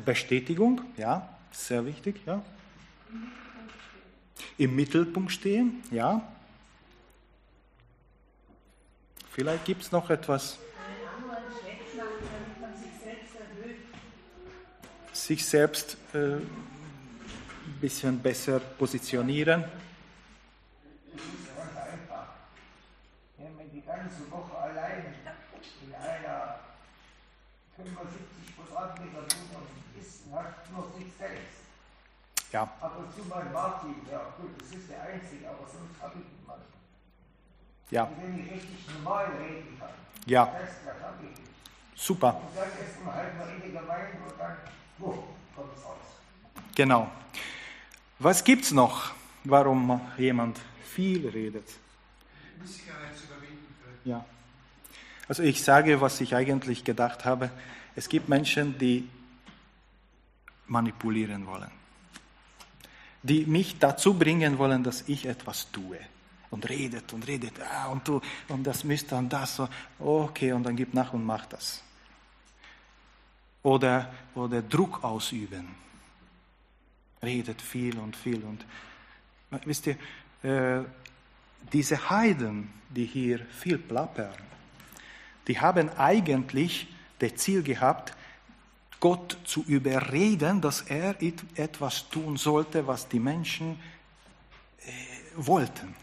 Bestätigung, 0.04 0.82
ja, 0.98 1.30
sehr 1.52 1.86
wichtig, 1.86 2.20
ja. 2.26 2.42
Im 4.58 4.76
Mittelpunkt 4.76 5.32
stehen, 5.32 5.84
ja. 5.92 6.28
Vielleicht 9.32 9.66
gibt 9.66 9.84
es 9.84 9.92
noch 9.92 10.10
etwas. 10.10 10.60
Sich 15.26 15.46
selbst 15.46 15.98
äh, 16.14 16.18
ein 16.38 16.48
bisschen 17.82 18.20
besser 18.20 18.60
positionieren. 18.60 19.64
Wenn 23.38 23.56
man 23.56 23.70
die 23.72 23.82
ganze 23.82 24.30
Woche 24.32 24.58
allein 24.58 25.14
in 25.86 25.94
einer 25.96 26.60
75 27.76 28.56
Quadratmeter 28.58 29.22
Wohnung 29.22 29.68
ist, 30.00 30.22
hat 30.34 30.72
noch 30.72 30.94
sich 30.98 31.08
selbst. 31.18 31.60
Ja, 32.52 32.64
Ab 32.82 32.98
zu 33.16 33.24
mal 33.26 33.46
Martin, 33.54 33.96
ja 34.12 34.22
gut, 34.38 34.50
das 34.60 34.70
ist 34.72 34.90
der 34.90 35.04
Einzige, 35.04 35.48
aber 35.50 35.68
sonst 35.72 36.02
habe 36.02 36.16
ich 36.20 36.26
niemanden. 36.40 36.66
ja, 37.92 38.10
Wenn 38.20 38.40
ich 38.46 38.52
richtig 38.52 38.86
normal 38.96 39.26
reden 39.40 39.78
kann. 39.80 39.90
ja, 40.26 40.46
Das, 40.46 40.70
das 40.84 41.04
habe 41.04 41.18
ich 41.24 41.30
nicht. 41.40 41.52
super. 41.96 42.34
Und 42.42 42.58
dann 42.58 42.70
ist 42.70 43.06
man 43.06 43.14
halt 43.14 43.38
mal 43.38 43.50
in 43.54 43.62
der 43.72 43.82
Gemeinde 43.82 44.18
und 44.28 44.40
dann, 44.40 44.58
es? 45.01 46.75
Genau. 46.75 47.12
Was 48.20 48.44
gibt's 48.44 48.72
noch, 48.72 49.12
warum 49.44 50.01
jemand 50.18 50.60
viel 50.84 51.27
redet? 51.27 51.68
Ja. 54.06 54.25
Also 55.27 55.44
ich 55.44 55.63
sage, 55.63 56.01
was 56.01 56.20
ich 56.22 56.36
eigentlich 56.36 56.84
gedacht 56.84 57.24
habe. 57.24 57.51
Es 57.96 58.10
gibt 58.10 58.29
Menschen, 58.29 58.77
die 58.77 59.08
manipulieren 60.68 61.46
wollen. 61.46 61.72
Die 63.22 63.46
mich 63.46 63.77
dazu 63.77 64.13
bringen 64.13 64.58
wollen, 64.58 64.84
dass 64.84 65.08
ich 65.08 65.25
etwas 65.25 65.72
tue. 65.72 66.00
Und 66.50 66.68
redet 66.68 67.13
und 67.13 67.27
redet. 67.27 67.53
Ah, 67.62 67.88
und 67.88 68.08
du, 68.08 68.22
und 68.48 68.63
das 68.63 68.84
müsste 68.84 69.15
und 69.15 69.32
das. 69.32 69.62
Okay, 70.00 70.51
und 70.51 70.63
dann 70.63 70.75
gib 70.75 70.94
nach 70.94 71.13
und 71.13 71.24
mach 71.25 71.46
das. 71.46 71.84
Oder, 73.63 74.13
oder 74.36 74.62
Druck 74.62 75.04
ausüben. 75.04 75.75
Redet 77.22 77.62
viel 77.62 77.98
und 78.00 78.16
viel. 78.16 78.44
Und 78.44 78.66
wisst 79.66 79.88
ihr, 79.88 79.98
äh, 80.44 80.84
diese 81.74 82.10
Heiden, 82.10 82.72
die 82.89 83.06
hier 83.06 83.39
viel 83.48 83.78
plappern, 83.78 84.34
die 85.48 85.60
haben 85.60 85.89
eigentlich 85.98 86.88
das 87.20 87.36
Ziel 87.36 87.63
gehabt, 87.63 88.13
Gott 89.00 89.38
zu 89.46 89.63
überreden, 89.63 90.62
dass 90.62 90.82
er 90.82 91.22
et- 91.22 91.44
etwas 91.58 92.10
tun 92.10 92.38
sollte, 92.38 92.86
was 92.88 93.08
die 93.08 93.20
Menschen 93.20 93.80
äh, 94.86 94.92
wollten. 95.36 95.96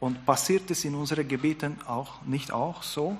Und 0.00 0.24
passiert 0.24 0.70
es 0.70 0.84
in 0.84 0.94
unseren 0.94 1.26
Gebeten 1.26 1.80
auch 1.82 2.22
nicht 2.22 2.52
auch 2.52 2.82
so, 2.84 3.16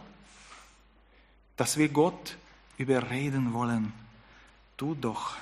dass 1.57 1.77
wir 1.77 1.89
Gott 1.89 2.37
überreden 2.79 3.53
wollen? 3.53 3.93
Tu 4.77 4.95
doch, 4.95 5.37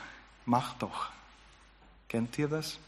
mach 0.46 0.74
doch. 0.74 1.10
Kennt 2.08 2.38
ihr 2.38 2.48
das? 2.48 2.78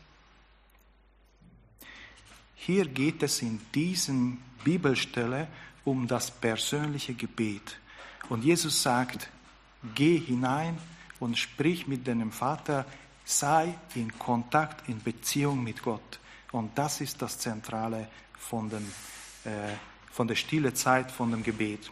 Hier 2.54 2.86
geht 2.86 3.22
es 3.22 3.42
in 3.42 3.60
diesem 3.72 4.38
Bibelstelle 4.64 5.48
um 5.84 6.06
das 6.06 6.30
persönliche 6.30 7.14
Gebet. 7.14 7.78
Und 8.28 8.44
Jesus 8.44 8.82
sagt, 8.82 9.28
geh 9.94 10.18
hinein 10.18 10.78
und 11.20 11.38
sprich 11.38 11.86
mit 11.86 12.06
deinem 12.06 12.32
Vater, 12.32 12.84
sei 13.24 13.74
in 13.94 14.18
Kontakt, 14.18 14.88
in 14.88 15.02
Beziehung 15.02 15.62
mit 15.62 15.82
Gott. 15.82 16.18
Und 16.52 16.76
das 16.76 17.00
ist 17.00 17.20
das 17.22 17.38
Zentrale 17.38 18.08
von, 18.38 18.68
dem, 18.70 18.86
äh, 19.44 19.74
von 20.10 20.26
der 20.26 20.34
stille 20.34 20.74
Zeit, 20.74 21.10
von 21.10 21.30
dem 21.30 21.42
Gebet. 21.42 21.90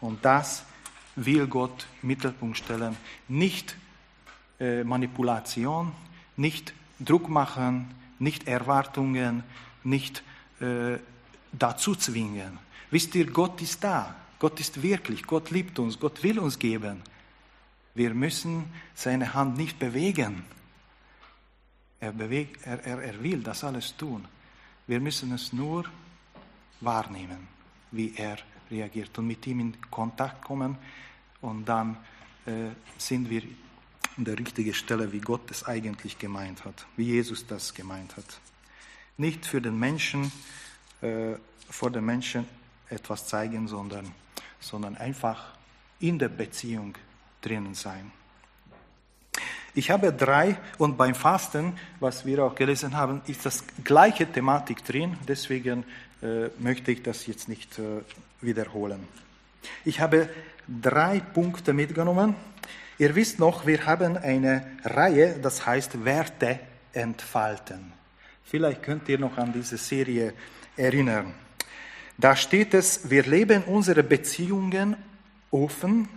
Und 0.00 0.24
das 0.24 0.64
will 1.16 1.46
Gott 1.46 1.86
Mittelpunkt 2.02 2.58
stellen. 2.58 2.96
Nicht 3.28 3.76
äh, 4.60 4.84
Manipulation, 4.84 5.92
nicht 6.36 6.72
Druck 7.00 7.28
machen, 7.28 7.94
nicht 8.18 8.46
Erwartungen, 8.46 9.42
nicht 9.84 10.22
äh, 10.60 10.98
dazu 11.52 11.94
zwingen. 11.94 12.58
Wisst 12.90 13.14
ihr, 13.14 13.26
Gott 13.26 13.60
ist 13.62 13.82
da. 13.82 14.14
Gott 14.38 14.60
ist 14.60 14.82
wirklich. 14.82 15.24
Gott 15.24 15.50
liebt 15.50 15.78
uns. 15.78 15.98
Gott 15.98 16.22
will 16.22 16.38
uns 16.38 16.58
geben. 16.58 17.02
Wir 17.94 18.14
müssen 18.14 18.64
seine 18.94 19.34
Hand 19.34 19.56
nicht 19.56 19.78
bewegen. 19.78 20.44
Er, 22.00 22.12
bewegt, 22.12 22.66
er, 22.66 22.84
er, 22.84 23.02
er 23.02 23.22
will 23.22 23.42
das 23.42 23.64
alles 23.64 23.96
tun. 23.96 24.26
Wir 24.86 25.00
müssen 25.00 25.32
es 25.32 25.52
nur 25.52 25.84
wahrnehmen, 26.80 27.48
wie 27.92 28.14
er 28.16 28.38
reagiert 28.72 29.16
und 29.18 29.26
mit 29.26 29.46
ihm 29.46 29.60
in 29.60 29.90
Kontakt 29.90 30.42
kommen 30.42 30.76
und 31.40 31.64
dann 31.66 31.96
äh, 32.46 32.70
sind 32.98 33.30
wir 33.30 33.42
an 34.16 34.24
der 34.24 34.38
richtigen 34.38 34.74
Stelle, 34.74 35.12
wie 35.12 35.20
Gott 35.20 35.50
es 35.50 35.64
eigentlich 35.64 36.18
gemeint 36.18 36.64
hat, 36.64 36.86
wie 36.96 37.04
Jesus 37.04 37.46
das 37.46 37.72
gemeint 37.72 38.16
hat. 38.16 38.40
Nicht 39.16 39.46
für 39.46 39.60
den 39.60 39.78
Menschen, 39.78 40.32
äh, 41.00 41.34
vor 41.68 41.90
den 41.90 42.04
Menschen 42.04 42.46
etwas 42.88 43.26
zeigen, 43.26 43.68
sondern, 43.68 44.12
sondern 44.60 44.96
einfach 44.96 45.54
in 46.00 46.18
der 46.18 46.28
Beziehung 46.28 46.94
drinnen 47.40 47.74
sein. 47.74 48.12
Ich 49.74 49.90
habe 49.90 50.12
drei 50.12 50.56
und 50.76 50.98
beim 50.98 51.14
Fasten, 51.14 51.72
was 51.98 52.26
wir 52.26 52.44
auch 52.44 52.54
gelesen 52.54 52.94
haben, 52.96 53.22
ist 53.26 53.46
das 53.46 53.64
gleiche 53.82 54.26
Thematik 54.26 54.84
drin, 54.84 55.16
deswegen 55.26 55.84
äh, 56.22 56.48
möchte 56.58 56.92
ich 56.92 57.02
das 57.02 57.26
jetzt 57.26 57.48
nicht 57.48 57.78
äh, 57.78 58.02
wiederholen. 58.42 59.08
Ich 59.84 60.00
habe 60.00 60.28
drei 60.68 61.20
Punkte 61.20 61.72
mitgenommen. 61.72 62.34
Ihr 62.98 63.14
wisst 63.14 63.38
noch, 63.38 63.66
wir 63.66 63.86
haben 63.86 64.18
eine 64.18 64.66
Reihe, 64.84 65.38
das 65.40 65.64
heißt 65.64 66.04
Werte 66.04 66.60
entfalten. 66.92 67.92
Vielleicht 68.44 68.82
könnt 68.82 69.08
ihr 69.08 69.18
noch 69.18 69.38
an 69.38 69.52
diese 69.54 69.78
Serie 69.78 70.34
erinnern. 70.76 71.32
Da 72.18 72.36
steht 72.36 72.74
es, 72.74 73.08
wir 73.08 73.22
leben 73.22 73.62
unsere 73.64 74.02
Beziehungen 74.02 74.96
offen 75.50 76.08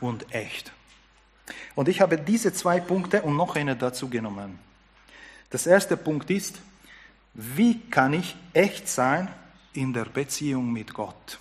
und 0.00 0.34
echt. 0.34 0.72
Und 1.74 1.88
ich 1.88 2.00
habe 2.00 2.18
diese 2.18 2.52
zwei 2.52 2.80
Punkte 2.80 3.22
und 3.22 3.36
noch 3.36 3.56
eine 3.56 3.76
dazu 3.76 4.08
genommen. 4.08 4.58
Das 5.50 5.66
erste 5.66 5.96
Punkt 5.96 6.30
ist, 6.30 6.60
wie 7.34 7.80
kann 7.90 8.12
ich 8.12 8.36
echt 8.52 8.88
sein 8.88 9.28
in 9.72 9.92
der 9.92 10.04
Beziehung 10.04 10.72
mit 10.72 10.92
Gott? 10.92 11.38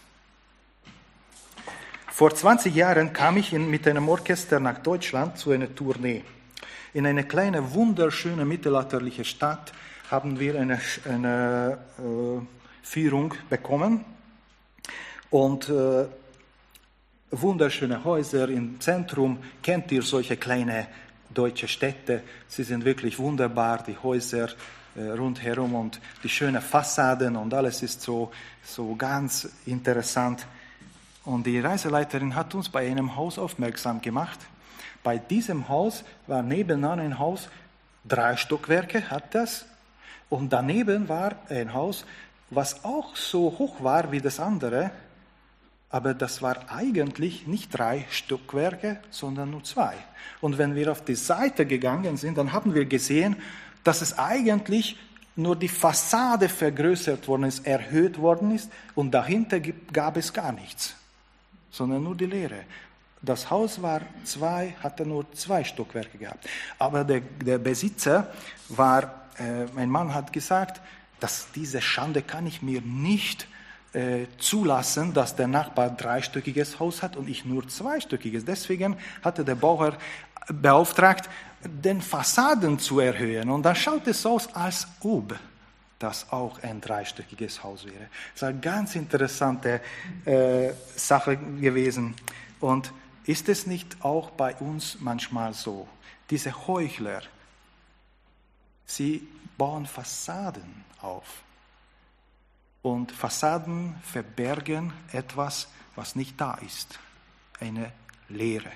Vor 2.07 2.35
20 2.35 2.75
Jahren 2.75 3.13
kam 3.13 3.37
ich 3.37 3.51
mit 3.53 3.87
einem 3.87 4.07
Orchester 4.07 4.59
nach 4.59 4.79
Deutschland 4.79 5.37
zu 5.37 5.51
einer 5.51 5.73
Tournee. 5.73 6.23
In 6.93 7.05
eine 7.05 7.23
kleine, 7.23 7.73
wunderschöne 7.73 8.45
mittelalterliche 8.45 9.23
Stadt 9.23 9.71
haben 10.09 10.39
wir 10.39 10.59
eine, 10.59 10.79
eine 11.05 11.77
äh, 11.97 12.41
Führung 12.83 13.33
bekommen. 13.49 14.03
Und 15.29 15.69
äh, 15.69 16.05
wunderschöne 17.32 18.04
Häuser 18.04 18.50
im 18.50 18.80
Zentrum. 18.80 19.39
Kennt 19.63 19.91
ihr 19.91 20.02
solche 20.02 20.36
kleine 20.36 20.88
deutsche 21.34 21.67
Städte? 21.67 22.24
Sie 22.48 22.63
sind 22.63 22.84
wirklich 22.84 23.17
wunderbar, 23.17 23.84
die 23.84 23.98
Häuser 23.98 24.50
äh, 24.96 25.12
rundherum 25.12 25.76
und 25.76 26.02
die 26.24 26.30
schönen 26.30 26.62
Fassaden 26.62 27.38
und 27.38 27.54
alles 27.54 27.82
ist 27.82 28.02
so, 28.02 28.32
so 28.63 28.96
ganz 28.96 29.48
interessant. 29.65 30.46
Und 31.24 31.46
die 31.46 31.60
Reiseleiterin 31.60 32.36
hat 32.36 32.54
uns 32.54 32.67
bei 32.67 32.86
einem 32.89 33.15
Haus 33.15 33.39
aufmerksam 33.39 34.02
gemacht. 34.02 34.39
Bei 35.04 35.17
diesem 35.17 35.70
Haus 35.70 36.04
war 36.28 36.44
nebenan 36.44 37.00
ein 37.00 37.17
Haus, 37.17 37.48
drei 38.04 38.36
Stockwerke 38.36 39.10
hat 39.10 39.34
das. 39.34 39.65
Und 40.30 40.52
daneben 40.52 41.08
war 41.08 41.36
ein 41.50 41.74
Haus, 41.74 42.06
was 42.50 42.84
auch 42.84 43.15
so 43.15 43.56
hoch 43.58 43.82
war 43.82 44.12
wie 44.12 44.20
das 44.20 44.39
andere, 44.39 44.91
aber 45.91 46.13
das 46.13 46.41
war 46.41 46.71
eigentlich 46.71 47.47
nicht 47.47 47.77
drei 47.77 48.06
Stockwerke, 48.10 48.99
sondern 49.10 49.51
nur 49.51 49.63
zwei. 49.63 49.95
Und 50.39 50.58
wenn 50.58 50.73
wir 50.73 50.91
auf 50.91 51.04
die 51.04 51.15
Seite 51.15 51.65
gegangen 51.65 52.15
sind, 52.17 52.38
dann 52.38 52.54
haben 52.54 52.73
wir 52.73 52.86
gesehen, 52.86 53.36
dass 53.84 54.01
es 54.01 54.17
eigentlich 54.17 54.97
nur 55.36 55.56
die 55.56 55.67
Fassade 55.67 56.47
vergrößert 56.49 57.27
worden 57.27 57.43
ist, 57.43 57.65
erhöht 57.65 58.17
worden 58.17 58.56
ist 58.56 58.71
und 58.95 59.12
dahinter 59.12 59.60
gab 59.60 60.17
es 60.17 60.32
gar 60.32 60.51
nichts, 60.51 60.95
sondern 61.71 62.04
nur 62.04 62.15
die 62.15 62.25
Leere. 62.25 62.63
Das 63.21 63.49
Haus 63.49 63.82
war 63.82 64.01
zwei, 64.23 64.75
hatte 64.82 65.06
nur 65.06 65.32
zwei 65.34 65.63
Stockwerke 65.63 66.17
gehabt. 66.17 66.47
Aber 66.80 67.04
der, 67.04 67.21
der 67.21 67.60
Besitzer 67.60 68.32
war, 68.69 69.27
äh, 69.38 69.65
mein 69.75 69.89
Mann 69.89 70.13
hat 70.13 70.34
gesagt, 70.34 70.82
dass 71.19 71.51
diese 71.54 71.82
Schande 71.82 72.23
kann 72.23 72.47
ich 72.47 72.62
mir 72.62 72.82
nicht 72.82 73.43
äh, 73.43 73.61
zulassen, 74.38 75.13
dass 75.13 75.36
der 75.36 75.47
Nachbar 75.47 75.89
dreistöckiges 75.89 76.80
Haus 76.80 77.04
hat 77.04 77.17
und 77.17 77.27
ich 77.27 77.43
nur 77.43 77.67
zweistöckiges. 77.67 78.45
Deswegen 78.45 78.97
hatte 79.21 79.43
der 79.43 79.56
Bauherr 79.56 79.97
beauftragt, 80.47 81.30
den 81.63 82.01
Fassaden 82.01 82.80
zu 82.80 82.99
erhöhen. 82.99 83.49
Und 83.49 83.63
dann 83.63 83.75
schaut 83.75 84.08
es 84.08 84.25
aus, 84.25 84.54
als 84.56 84.88
ob 85.01 85.38
das 85.99 86.32
auch 86.32 86.62
ein 86.63 86.82
dreistöckiges 86.82 87.63
Haus 87.63 87.86
wäre. 87.86 88.08
Das 88.34 88.41
ist 88.41 88.43
eine 88.43 88.60
ganz 88.60 88.95
interessante 88.95 89.82
äh, 90.25 90.71
Sache 90.95 91.38
gewesen. 91.38 92.15
Und 92.60 92.91
ist 93.25 93.49
es 93.49 93.67
nicht 93.67 94.04
auch 94.04 94.32
bei 94.32 94.56
uns 94.56 94.97
manchmal 94.99 95.54
so? 95.54 95.88
Diese 96.30 96.67
Heuchler, 96.67 97.21
sie 98.86 99.27
bauen 99.58 99.86
Fassaden 99.86 100.84
auf. 101.01 101.43
Und 102.82 103.12
Fassaden 103.12 103.96
verbergen 104.02 104.91
etwas, 105.12 105.67
was 105.96 106.15
nicht 106.15 106.39
da 106.39 106.56
ist. 106.56 107.00
Eine 107.60 107.91
Leere. 108.30 108.72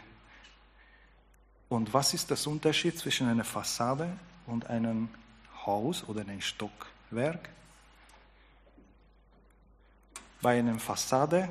Und 1.69 1.93
was 1.93 2.13
ist 2.13 2.29
das 2.29 2.45
Unterschied 2.45 2.97
zwischen 2.97 3.27
einer 3.27 3.43
Fassade 3.43 4.17
und 4.45 4.67
einem 4.69 5.09
Haus 5.65 6.03
oder 6.07 6.21
einem 6.21 6.41
Stockwerk? 6.41 7.49
Bei 10.41 10.59
einer 10.59 10.77
Fassade 10.77 11.49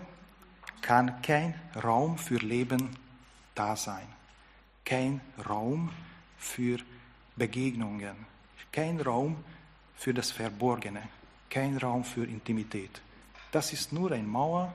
kann 0.80 1.20
kein 1.22 1.54
Raum 1.82 2.16
für 2.16 2.36
Leben 2.36 2.96
da 3.54 3.74
sein, 3.74 4.06
kein 4.84 5.20
Raum 5.48 5.90
für 6.38 6.78
Begegnungen, 7.34 8.14
kein 8.70 9.00
Raum 9.00 9.42
für 9.96 10.14
das 10.14 10.30
Verborgene, 10.30 11.02
kein 11.54 11.76
Raum 11.78 12.02
für 12.02 12.24
Intimität. 12.24 13.00
Das 13.52 13.72
ist 13.72 13.92
nur 13.92 14.10
eine 14.10 14.26
Mauer 14.26 14.74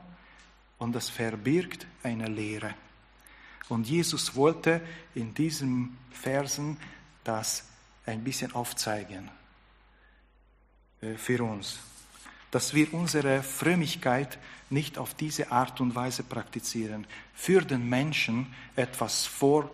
und 0.78 0.94
das 0.94 1.10
verbirgt 1.10 1.86
eine 2.04 2.28
Leere. 2.28 2.74
Und 3.68 3.86
Jesus 3.86 4.36
wollte 4.36 4.82
in 5.14 5.34
diesen 5.34 5.98
Versen 6.12 6.78
das 7.26 7.66
ein 8.06 8.24
bisschen 8.24 8.54
aufzeigen 8.56 9.30
äh, 11.02 11.16
für 11.16 11.44
uns, 11.44 11.80
dass 12.50 12.74
wir 12.74 12.94
unsere 12.94 13.44
Frömmigkeit 13.44 14.40
nicht 14.70 14.98
auf 14.98 15.14
diese 15.14 15.52
Art 15.52 15.82
und 15.82 15.96
Weise 15.96 16.24
praktizieren, 16.24 17.06
für 17.34 17.62
den 17.62 17.90
Menschen 17.90 18.54
etwas 18.78 19.26
vor, 19.26 19.70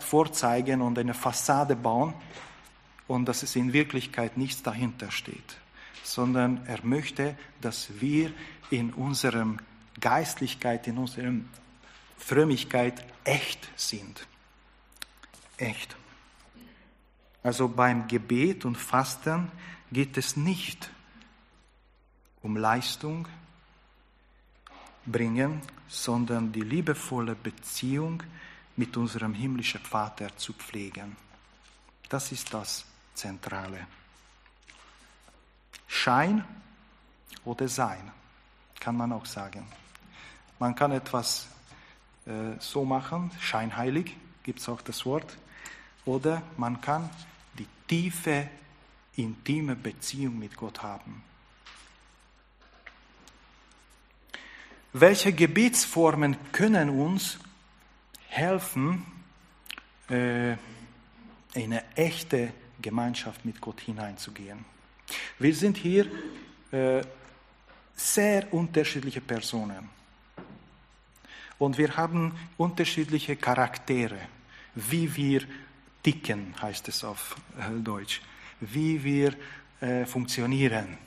vorzeigen 0.00 0.82
und 0.82 0.98
eine 0.98 1.14
Fassade 1.14 1.74
bauen 1.74 2.14
und 3.08 3.26
dass 3.26 3.42
es 3.42 3.56
in 3.56 3.72
Wirklichkeit 3.72 4.36
nichts 4.36 4.62
dahinter 4.62 5.10
steht, 5.10 5.56
sondern 6.08 6.64
er 6.66 6.84
möchte, 6.84 7.36
dass 7.60 8.00
wir 8.00 8.32
in 8.70 8.92
unserem 8.94 9.58
Geistlichkeit, 10.00 10.86
in 10.86 10.98
unserem 10.98 11.48
Frömmigkeit 12.16 13.04
echt 13.24 13.68
sind. 13.76 14.26
Echt. 15.58 15.96
Also 17.42 17.68
beim 17.68 18.08
Gebet 18.08 18.64
und 18.64 18.76
Fasten 18.76 19.50
geht 19.92 20.16
es 20.16 20.36
nicht 20.36 20.90
um 22.42 22.56
Leistung 22.56 23.28
bringen, 25.04 25.60
sondern 25.88 26.52
die 26.52 26.62
liebevolle 26.62 27.34
Beziehung 27.34 28.22
mit 28.76 28.96
unserem 28.96 29.34
himmlischen 29.34 29.80
Vater 29.80 30.36
zu 30.36 30.52
pflegen. 30.52 31.16
Das 32.08 32.32
ist 32.32 32.52
das 32.54 32.84
Zentrale. 33.14 33.86
Schein 35.88 36.44
oder 37.44 37.66
Sein, 37.66 38.12
kann 38.78 38.96
man 38.96 39.12
auch 39.12 39.26
sagen. 39.26 39.66
Man 40.58 40.74
kann 40.74 40.92
etwas 40.92 41.48
äh, 42.26 42.60
so 42.60 42.84
machen, 42.84 43.30
scheinheilig 43.40 44.14
gibt 44.42 44.60
es 44.60 44.68
auch 44.68 44.82
das 44.82 45.04
Wort, 45.04 45.36
oder 46.04 46.42
man 46.56 46.80
kann 46.80 47.10
die 47.58 47.66
tiefe, 47.86 48.48
intime 49.16 49.76
Beziehung 49.76 50.38
mit 50.38 50.56
Gott 50.56 50.82
haben. 50.82 51.22
Welche 54.92 55.32
Gebetsformen 55.32 56.36
können 56.52 56.88
uns 56.88 57.38
helfen, 58.28 59.04
äh, 60.08 60.56
eine 61.54 61.96
echte 61.96 62.52
Gemeinschaft 62.80 63.44
mit 63.44 63.60
Gott 63.60 63.80
hineinzugehen? 63.80 64.64
Wir 65.38 65.54
sind 65.54 65.76
hier 65.76 66.06
äh, 66.70 67.02
sehr 67.94 68.52
unterschiedliche 68.52 69.20
Personen. 69.20 69.88
Und 71.58 71.76
wir 71.76 71.96
haben 71.96 72.32
unterschiedliche 72.56 73.36
Charaktere, 73.36 74.18
wie 74.74 75.14
wir 75.16 75.42
ticken, 76.02 76.54
heißt 76.62 76.88
es 76.88 77.02
auf 77.02 77.36
äh, 77.58 77.80
Deutsch, 77.80 78.22
wie 78.60 79.02
wir 79.02 79.34
äh, 79.80 80.04
funktionieren. 80.06 80.98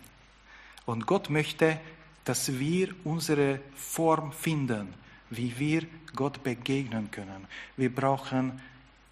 Und 0.85 1.05
Gott 1.07 1.29
möchte, 1.29 1.79
dass 2.25 2.59
wir 2.59 2.93
unsere 3.03 3.59
Form 3.75 4.31
finden, 4.33 4.93
wie 5.29 5.57
wir 5.57 5.83
Gott 6.15 6.43
begegnen 6.43 7.09
können. 7.11 7.47
Wir 7.77 7.93
brauchen 7.93 8.61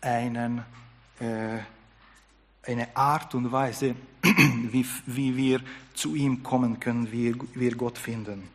einen, 0.02 0.64
äh, 1.20 1.60
eine 2.64 2.96
Art 2.96 3.36
und 3.36 3.52
Weise, 3.52 3.96
wie, 4.24 4.86
wie 5.06 5.36
wir 5.36 5.62
zu 5.94 6.16
ihm 6.16 6.44
kommen 6.44 6.80
können, 6.80 7.12
wie 7.12 7.36
wir 7.54 7.76
Gott 7.76 7.98
finden. 7.98 8.48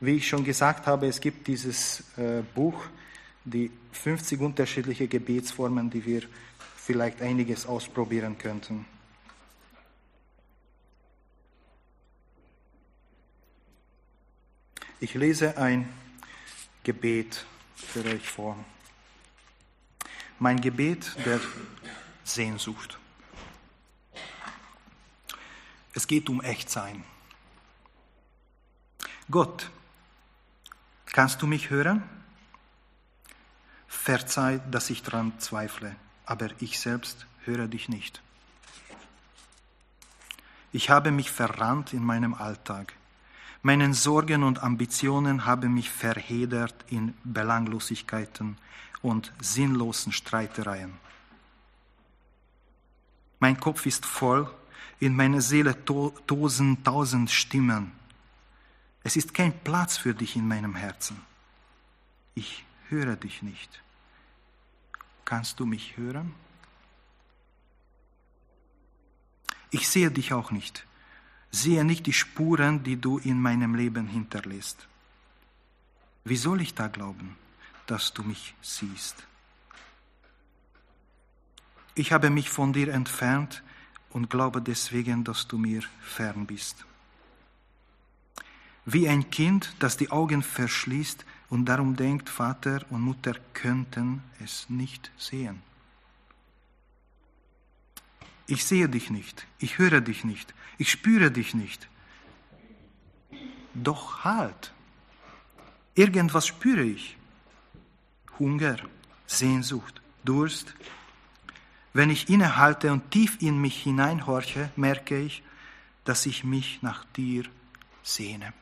Wie 0.00 0.16
ich 0.16 0.28
schon 0.28 0.44
gesagt 0.44 0.86
habe, 0.86 1.06
es 1.06 1.20
gibt 1.20 1.46
dieses 1.46 2.04
äh, 2.18 2.42
Buch, 2.54 2.84
die 3.44 3.70
50 3.92 4.40
unterschiedliche 4.40 5.08
Gebetsformen, 5.08 5.90
die 5.90 6.04
wir 6.04 6.22
vielleicht 6.76 7.22
einiges 7.22 7.66
ausprobieren 7.66 8.36
könnten. 8.36 8.86
Ich 15.00 15.14
lese 15.14 15.58
ein 15.58 15.88
Gebet 16.82 17.44
für 17.76 18.04
euch 18.04 18.28
vor. 18.28 18.56
Mein 20.38 20.60
Gebet 20.60 21.14
der 21.24 21.40
Sehnsucht. 22.24 22.98
Es 25.94 26.06
geht 26.06 26.28
um 26.28 26.40
Echtsein. 26.40 27.04
Gott, 29.30 29.70
Kannst 31.14 31.42
du 31.42 31.46
mich 31.46 31.70
hören? 31.70 32.02
Verzeih, 33.86 34.60
dass 34.72 34.90
ich 34.90 35.04
daran 35.04 35.32
zweifle, 35.38 35.94
aber 36.26 36.48
ich 36.58 36.80
selbst 36.80 37.26
höre 37.44 37.68
dich 37.68 37.88
nicht. 37.88 38.20
Ich 40.72 40.90
habe 40.90 41.12
mich 41.12 41.30
verrannt 41.30 41.92
in 41.92 42.02
meinem 42.02 42.34
Alltag. 42.34 42.94
Meine 43.62 43.94
Sorgen 43.94 44.42
und 44.42 44.60
Ambitionen 44.60 45.44
haben 45.46 45.72
mich 45.72 45.88
verhedert 45.88 46.74
in 46.88 47.14
Belanglosigkeiten 47.22 48.58
und 49.00 49.32
sinnlosen 49.40 50.10
Streitereien. 50.10 50.94
Mein 53.40 53.58
Kopf 53.58 53.86
ist 53.86 54.06
voll, 54.06 54.50
in 55.00 55.14
meiner 55.14 55.40
Seele 55.40 55.84
tosen 55.84 56.82
tausend 56.84 57.30
Stimmen 57.30 57.92
es 59.04 59.16
ist 59.16 59.34
kein 59.34 59.56
Platz 59.60 59.98
für 59.98 60.14
dich 60.14 60.34
in 60.34 60.48
meinem 60.48 60.74
Herzen. 60.74 61.20
Ich 62.34 62.64
höre 62.88 63.16
dich 63.16 63.42
nicht. 63.42 63.82
Kannst 65.26 65.60
du 65.60 65.66
mich 65.66 65.98
hören? 65.98 66.34
Ich 69.70 69.88
sehe 69.88 70.10
dich 70.10 70.32
auch 70.32 70.50
nicht. 70.50 70.86
Sehe 71.50 71.84
nicht 71.84 72.06
die 72.06 72.14
Spuren, 72.14 72.82
die 72.82 72.96
du 72.96 73.18
in 73.18 73.40
meinem 73.40 73.74
Leben 73.74 74.08
hinterlässt. 74.08 74.88
Wie 76.24 76.36
soll 76.36 76.62
ich 76.62 76.74
da 76.74 76.88
glauben, 76.88 77.36
dass 77.86 78.14
du 78.14 78.22
mich 78.22 78.54
siehst? 78.62 79.26
Ich 81.94 82.12
habe 82.12 82.30
mich 82.30 82.50
von 82.50 82.72
dir 82.72 82.92
entfernt 82.92 83.62
und 84.10 84.30
glaube 84.30 84.60
deswegen, 84.60 85.24
dass 85.24 85.46
du 85.46 85.58
mir 85.58 85.82
fern 86.02 86.46
bist 86.46 86.84
wie 88.86 89.08
ein 89.08 89.30
Kind, 89.30 89.74
das 89.78 89.96
die 89.96 90.10
Augen 90.10 90.42
verschließt 90.42 91.24
und 91.48 91.66
darum 91.66 91.96
denkt, 91.96 92.28
Vater 92.28 92.84
und 92.90 93.00
Mutter 93.00 93.34
könnten 93.52 94.22
es 94.42 94.68
nicht 94.68 95.10
sehen. 95.16 95.62
Ich 98.46 98.64
sehe 98.66 98.88
dich 98.88 99.10
nicht, 99.10 99.46
ich 99.58 99.78
höre 99.78 100.02
dich 100.02 100.24
nicht, 100.24 100.52
ich 100.76 100.90
spüre 100.90 101.30
dich 101.30 101.54
nicht. 101.54 101.88
Doch 103.72 104.24
halt, 104.24 104.72
irgendwas 105.94 106.46
spüre 106.46 106.82
ich. 106.82 107.16
Hunger, 108.38 108.76
Sehnsucht, 109.26 110.02
Durst. 110.24 110.74
Wenn 111.94 112.10
ich 112.10 112.28
innehalte 112.28 112.92
und 112.92 113.10
tief 113.10 113.40
in 113.40 113.58
mich 113.58 113.82
hineinhorche, 113.82 114.70
merke 114.76 115.18
ich, 115.18 115.42
dass 116.04 116.26
ich 116.26 116.44
mich 116.44 116.82
nach 116.82 117.06
dir 117.16 117.44
sehne 118.02 118.52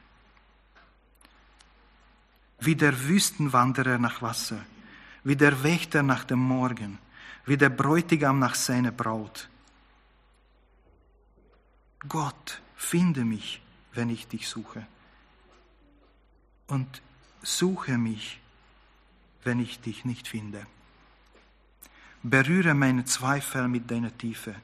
wie 2.65 2.77
der 2.77 3.09
Wüstenwanderer 3.09 3.99
nach 3.99 4.23
Wasser, 4.23 4.65
wie 5.25 5.35
der 5.35 5.65
Wächter 5.65 6.05
nach 6.05 6.23
dem 6.23 6.39
Morgen, 6.39 6.97
wie 7.45 7.57
der 7.57 7.71
Bräutigam 7.71 8.39
nach 8.39 8.55
seiner 8.55 8.93
Braut. 8.93 9.49
Gott, 12.09 12.63
finde 12.77 13.25
mich, 13.25 13.61
wenn 13.95 14.11
ich 14.11 14.29
dich 14.29 14.49
suche. 14.49 14.87
Und 16.69 17.03
suche 17.43 17.99
mich 17.99 18.39
wenn 19.45 19.61
ich 19.61 19.81
dich 19.81 20.05
nicht 20.05 20.29
finde. 20.29 20.67
Berühre 22.23 22.75
meine 22.75 23.05
Zweifel 23.05 23.69
mit 23.69 23.91
deiner 23.91 24.17
Tiefe. 24.17 24.55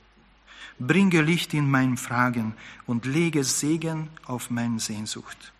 Bringe 0.78 1.22
Licht 1.22 1.54
in 1.54 1.68
mein 1.68 1.96
Fragen 1.96 2.54
und 2.86 3.04
lege 3.04 3.42
Segen 3.42 4.10
auf 4.26 4.50
meine 4.50 4.78
Sehnsucht. 4.78 5.52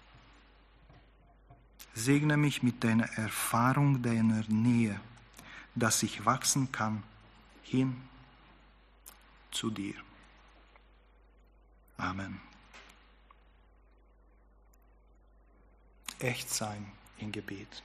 Segne 1.95 2.37
mich 2.37 2.63
mit 2.63 2.85
deiner 2.85 3.09
Erfahrung 3.19 4.01
deiner 4.03 4.45
Nähe, 4.47 5.01
dass 5.75 6.05
ich 6.05 6.25
wachsen 6.25 6.71
kann 6.71 7.03
hin 7.63 7.97
zu 9.51 9.71
dir. 9.71 9.95
Amen. 11.97 12.41
Echt 16.21 16.49
sein 16.49 16.87
im 17.19 17.33
Gebet. 17.33 17.83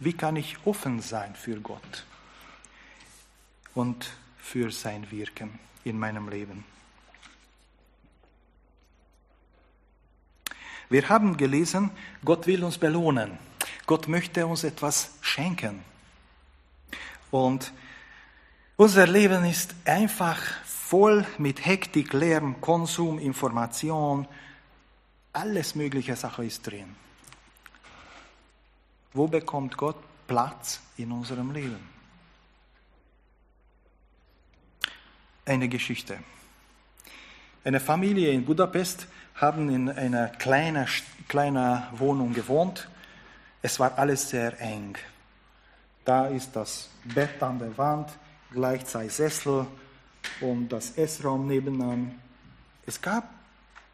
Wie 0.00 0.12
kann 0.12 0.36
ich 0.36 0.56
offen 0.64 1.00
sein 1.00 1.34
für 1.34 1.60
Gott 1.60 2.04
und 3.74 4.10
für 4.38 4.70
sein 4.70 5.10
Wirken 5.10 5.58
in 5.84 5.98
meinem 5.98 6.28
Leben? 6.28 6.64
Wir 10.90 11.08
haben 11.08 11.36
gelesen, 11.36 11.90
Gott 12.24 12.46
will 12.46 12.62
uns 12.62 12.78
belohnen. 12.78 13.38
Gott 13.86 14.08
möchte 14.08 14.46
uns 14.46 14.64
etwas 14.64 15.14
schenken. 15.20 15.82
Und 17.30 17.72
unser 18.76 19.06
Leben 19.06 19.44
ist 19.44 19.74
einfach 19.84 20.40
voll 20.64 21.26
mit 21.38 21.64
Hektik, 21.64 22.12
Lärm, 22.12 22.60
Konsum, 22.60 23.18
Information. 23.18 24.28
Alles 25.32 25.74
mögliche 25.74 26.16
Sache 26.16 26.44
ist 26.44 26.66
drin. 26.66 26.94
Wo 29.14 29.28
bekommt 29.28 29.76
Gott 29.76 29.96
Platz 30.26 30.80
in 30.96 31.12
unserem 31.12 31.52
Leben? 31.52 31.78
Eine 35.46 35.68
Geschichte. 35.68 36.18
Eine 37.62 37.78
Familie 37.78 38.32
in 38.32 38.44
Budapest 38.44 39.06
haben 39.36 39.70
in 39.70 39.88
einer 39.88 40.28
kleinen, 40.28 40.86
kleinen 41.28 41.82
Wohnung 41.92 42.34
gewohnt. 42.34 42.88
Es 43.62 43.78
war 43.78 43.96
alles 43.98 44.28
sehr 44.28 44.60
eng. 44.60 44.96
Da 46.04 46.26
ist 46.26 46.54
das 46.56 46.90
Bett 47.04 47.40
an 47.40 47.60
der 47.60 47.78
Wand, 47.78 48.10
gleich 48.50 48.84
zwei 48.84 49.08
Sessel 49.08 49.66
und 50.40 50.68
das 50.70 50.98
Essraum 50.98 51.46
nebenan. 51.46 52.18
Es 52.84 53.00
gab 53.00 53.28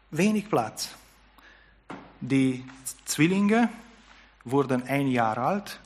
wenig 0.09 0.49
Platz. 0.49 0.89
Die 2.19 2.65
Zwillinge 3.05 3.69
wurden 4.43 4.83
ein 4.83 5.07
Jahr 5.07 5.37
alt 5.37 5.79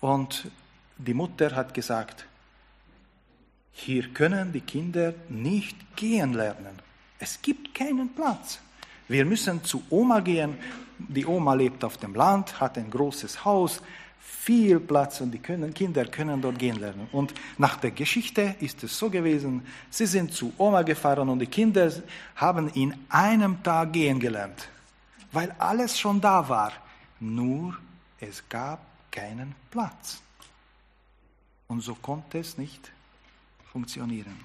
und 0.00 0.50
die 0.98 1.14
Mutter 1.14 1.54
hat 1.54 1.74
gesagt, 1.74 2.26
hier 3.72 4.08
können 4.08 4.52
die 4.52 4.60
Kinder 4.60 5.14
nicht 5.28 5.96
gehen 5.96 6.32
lernen. 6.32 6.78
Es 7.18 7.40
gibt 7.42 7.74
keinen 7.74 8.14
Platz. 8.14 8.60
Wir 9.08 9.24
müssen 9.24 9.62
zu 9.64 9.82
Oma 9.90 10.20
gehen. 10.20 10.56
Die 10.98 11.26
Oma 11.26 11.54
lebt 11.54 11.82
auf 11.84 11.96
dem 11.96 12.14
Land, 12.14 12.60
hat 12.60 12.78
ein 12.78 12.88
großes 12.88 13.44
Haus, 13.44 13.82
viel 14.20 14.78
Platz 14.78 15.20
und 15.20 15.32
die 15.32 15.38
können, 15.38 15.74
Kinder 15.74 16.04
können 16.04 16.40
dort 16.40 16.58
gehen 16.58 16.76
lernen. 16.76 17.08
Und 17.12 17.34
nach 17.58 17.76
der 17.76 17.90
Geschichte 17.90 18.54
ist 18.60 18.82
es 18.84 18.96
so 18.96 19.10
gewesen, 19.10 19.62
sie 19.90 20.06
sind 20.06 20.32
zu 20.32 20.52
Oma 20.56 20.82
gefahren 20.82 21.28
und 21.28 21.40
die 21.40 21.46
Kinder 21.46 21.90
haben 22.36 22.68
in 22.70 22.94
einem 23.08 23.62
Tag 23.62 23.92
gehen 23.92 24.20
gelernt, 24.20 24.68
weil 25.32 25.54
alles 25.58 25.98
schon 25.98 26.20
da 26.20 26.48
war. 26.48 26.72
Nur 27.20 27.76
es 28.20 28.48
gab 28.48 28.80
keinen 29.10 29.54
Platz. 29.70 30.20
Und 31.68 31.80
so 31.80 31.94
konnte 31.94 32.38
es 32.38 32.58
nicht 32.58 32.92
funktionieren. 33.72 34.44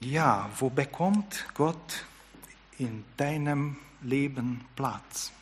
Ja, 0.00 0.48
wo 0.58 0.70
bekommt 0.70 1.44
Gott 1.54 2.04
in 2.78 3.04
deinem 3.16 3.76
Leben 4.02 4.64
Platz? 4.76 5.32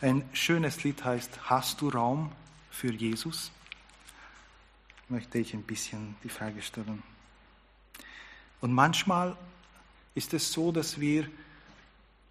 Ein 0.00 0.28
schönes 0.32 0.84
Lied 0.84 1.04
heißt, 1.04 1.50
hast 1.50 1.80
du 1.80 1.88
Raum 1.88 2.30
für 2.70 2.92
Jesus? 2.92 3.50
Möchte 5.08 5.38
ich 5.38 5.54
ein 5.54 5.64
bisschen 5.64 6.14
die 6.22 6.28
Frage 6.28 6.62
stellen. 6.62 7.02
Und 8.60 8.72
manchmal 8.72 9.36
ist 10.14 10.34
es 10.34 10.52
so, 10.52 10.70
dass 10.70 11.00
wir 11.00 11.28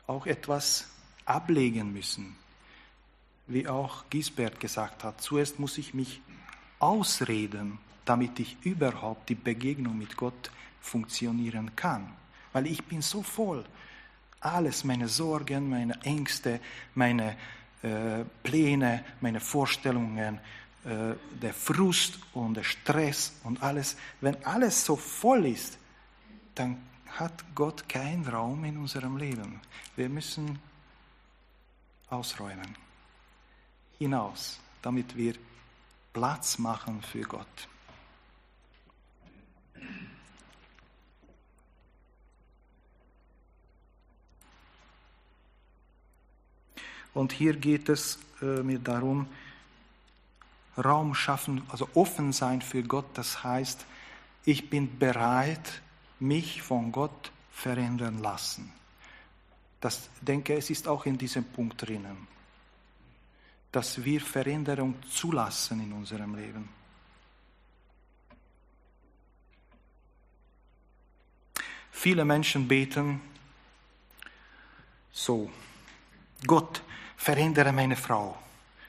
auch 0.07 0.25
etwas 0.25 0.87
ablegen 1.27 1.93
müssen. 1.93 2.35
Wie 3.47 3.67
auch 3.67 4.05
Gisbert 4.09 4.59
gesagt 4.59 5.03
hat, 5.03 5.21
zuerst 5.21 5.59
muss 5.59 5.77
ich 5.77 5.93
mich 5.93 6.21
ausreden, 6.79 7.79
damit 8.05 8.39
ich 8.39 8.57
überhaupt 8.61 9.29
die 9.29 9.35
Begegnung 9.35 9.97
mit 9.97 10.17
Gott 10.17 10.51
funktionieren 10.81 11.75
kann. 11.75 12.13
Weil 12.53 12.67
ich 12.67 12.83
bin 12.83 13.01
so 13.01 13.23
voll. 13.23 13.65
Alles, 14.39 14.83
meine 14.83 15.07
Sorgen, 15.07 15.69
meine 15.69 15.99
Ängste, 16.01 16.59
meine 16.95 17.35
äh, 17.81 18.23
Pläne, 18.43 19.03
meine 19.21 19.39
Vorstellungen, 19.39 20.39
äh, 20.85 21.15
der 21.41 21.53
Frust 21.53 22.19
und 22.33 22.55
der 22.55 22.63
Stress 22.63 23.33
und 23.43 23.61
alles. 23.61 23.97
Wenn 24.21 24.43
alles 24.45 24.85
so 24.85 24.95
voll 24.95 25.45
ist, 25.45 25.77
dann 26.55 26.77
hat 27.07 27.43
Gott 27.55 27.89
keinen 27.89 28.25
Raum 28.27 28.63
in 28.63 28.77
unserem 28.77 29.17
Leben. 29.17 29.59
Wir 29.95 30.09
müssen 30.09 30.59
ausräumen. 32.09 32.75
Hinaus, 33.97 34.59
damit 34.81 35.15
wir 35.15 35.33
Platz 36.13 36.57
machen 36.57 37.01
für 37.01 37.21
Gott. 37.21 37.67
Und 47.13 47.31
hier 47.31 47.55
geht 47.55 47.89
es 47.89 48.19
äh, 48.43 48.61
mir 48.61 48.77
darum, 48.77 49.27
Raum 50.77 51.15
schaffen, 51.15 51.63
also 51.69 51.89
offen 51.95 52.31
sein 52.31 52.61
für 52.61 52.83
Gott. 52.83 53.05
Das 53.15 53.43
heißt, 53.43 53.85
ich 54.45 54.69
bin 54.69 54.99
bereit, 54.99 55.81
mich 56.19 56.61
von 56.61 56.91
Gott 56.91 57.31
verändern 57.51 58.19
lassen. 58.19 58.71
Das 59.79 60.09
denke 60.21 60.55
es 60.55 60.69
ist 60.69 60.87
auch 60.87 61.05
in 61.05 61.17
diesem 61.17 61.45
Punkt 61.45 61.81
drinnen, 61.81 62.27
dass 63.71 64.03
wir 64.03 64.21
Veränderung 64.21 64.95
zulassen 65.11 65.81
in 65.81 65.93
unserem 65.93 66.35
Leben. 66.35 66.69
Viele 71.91 72.25
Menschen 72.25 72.67
beten 72.67 73.21
so, 75.11 75.49
Gott, 76.45 76.83
verändere 77.15 77.71
meine 77.71 77.95
Frau, 77.95 78.37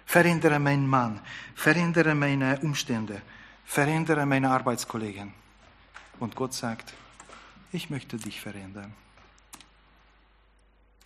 verändere 0.04 0.58
meinen 0.58 0.86
Mann, 0.86 1.20
verändere 1.54 2.14
meine 2.14 2.60
Umstände, 2.60 3.22
verändere 3.64 4.26
meine 4.26 4.50
Arbeitskollegen. 4.50 5.32
Und 6.20 6.34
Gott 6.36 6.52
sagt, 6.52 6.92
ich 7.72 7.88
möchte 7.88 8.18
dich 8.18 8.40
verändern. 8.42 8.94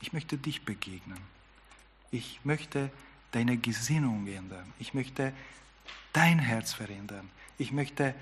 Ich 0.03 0.13
möchte 0.13 0.37
dich 0.37 0.65
begegnen. 0.65 1.19
Ich 2.11 2.41
möchte 2.45 2.91
deine 3.31 3.57
Gesinnung 3.57 4.27
ändern. 4.27 4.73
Ich 4.79 4.95
möchte 4.95 5.33
dein 6.13 6.39
Herz 6.39 6.75
verändern. 6.75 7.31
Ich 7.57 7.73
möchte 7.73 8.15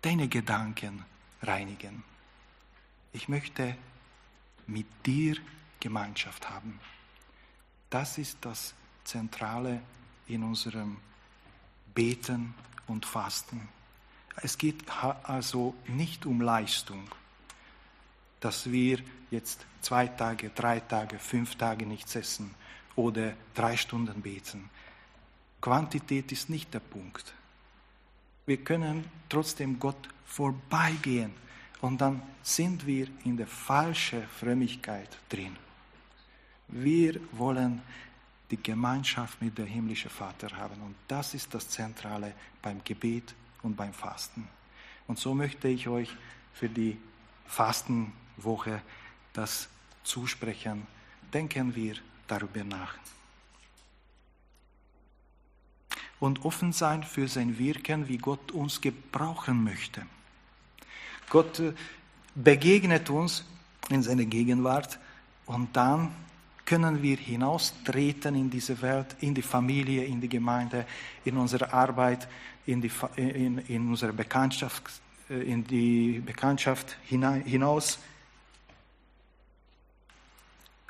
deine 0.00 0.28
Gedanken 0.28 1.04
reinigen. 1.42 2.04
Ich 3.12 3.28
möchte 3.28 3.76
mit 4.66 4.86
dir 5.04 5.36
Gemeinschaft 5.80 6.48
haben. 6.48 6.78
Das 7.90 8.16
ist 8.16 8.38
das 8.40 8.72
Zentrale 9.04 9.82
in 10.28 10.44
unserem 10.44 10.96
Beten 11.94 12.54
und 12.86 13.04
Fasten. 13.04 13.68
Es 14.36 14.56
geht 14.56 14.88
also 15.24 15.74
nicht 15.88 16.24
um 16.24 16.40
Leistung, 16.40 17.02
dass 18.42 18.70
wir 18.70 18.98
jetzt 19.30 19.64
zwei 19.80 20.08
Tage, 20.08 20.50
drei 20.50 20.80
Tage, 20.80 21.18
fünf 21.18 21.54
Tage 21.54 21.86
nichts 21.86 22.16
essen 22.16 22.54
oder 22.96 23.34
drei 23.54 23.76
Stunden 23.76 24.20
beten. 24.20 24.68
Quantität 25.60 26.30
ist 26.32 26.50
nicht 26.50 26.74
der 26.74 26.80
Punkt. 26.80 27.32
Wir 28.44 28.58
können 28.58 29.04
trotzdem 29.28 29.78
Gott 29.78 30.08
vorbeigehen 30.26 31.32
und 31.80 32.00
dann 32.00 32.20
sind 32.42 32.84
wir 32.84 33.06
in 33.24 33.36
der 33.36 33.46
falschen 33.46 34.24
Frömmigkeit 34.26 35.08
drin. 35.28 35.56
Wir 36.66 37.20
wollen 37.32 37.80
die 38.50 38.60
Gemeinschaft 38.60 39.40
mit 39.40 39.56
dem 39.56 39.66
himmlischen 39.66 40.10
Vater 40.10 40.48
haben 40.56 40.82
und 40.82 40.96
das 41.06 41.34
ist 41.34 41.54
das 41.54 41.68
Zentrale 41.68 42.34
beim 42.60 42.82
Gebet 42.82 43.34
und 43.62 43.76
beim 43.76 43.92
Fasten. 43.92 44.48
Und 45.06 45.18
so 45.18 45.32
möchte 45.32 45.68
ich 45.68 45.86
euch 45.86 46.10
für 46.52 46.68
die 46.68 46.98
Fasten 47.46 48.12
Woche 48.44 48.82
das 49.32 49.68
zusprechen. 50.04 50.86
Denken 51.32 51.74
wir 51.74 51.94
darüber 52.26 52.64
nach. 52.64 52.94
Und 56.20 56.44
offen 56.44 56.72
sein 56.72 57.02
für 57.02 57.26
sein 57.26 57.58
Wirken, 57.58 58.08
wie 58.08 58.18
Gott 58.18 58.52
uns 58.52 58.80
gebrauchen 58.80 59.64
möchte. 59.64 60.06
Gott 61.28 61.58
äh, 61.58 61.72
begegnet 62.34 63.10
uns 63.10 63.44
in 63.88 64.02
seiner 64.02 64.24
Gegenwart 64.24 64.98
und 65.46 65.76
dann 65.76 66.14
können 66.64 67.02
wir 67.02 67.16
hinaustreten 67.16 68.34
in 68.34 68.48
diese 68.48 68.80
Welt, 68.82 69.16
in 69.20 69.34
die 69.34 69.42
Familie, 69.42 70.04
in 70.04 70.20
die 70.20 70.28
Gemeinde, 70.28 70.86
in 71.24 71.36
unsere 71.36 71.72
Arbeit, 71.72 72.28
in, 72.66 72.80
die, 72.80 72.90
in, 73.16 73.58
in 73.58 73.88
unsere 73.88 74.12
Bekanntschaft, 74.12 74.82
äh, 75.28 75.42
in 75.42 75.66
die 75.66 76.22
Bekanntschaft 76.24 76.96
hinaus. 77.04 77.98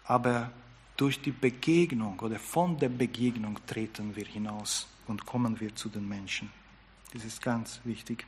Aber 0.04 0.50
durch 0.96 1.20
die 1.20 1.30
Begegnung 1.30 2.18
oder 2.20 2.38
von 2.38 2.78
der 2.78 2.88
Begegnung 2.88 3.58
treten 3.66 4.14
wir 4.14 4.24
hinaus 4.24 4.86
und 5.06 5.26
kommen 5.26 5.58
wir 5.60 5.74
zu 5.74 5.88
den 5.88 6.08
Menschen. 6.08 6.50
Das 7.12 7.24
ist 7.24 7.42
ganz 7.42 7.80
wichtig. 7.84 8.26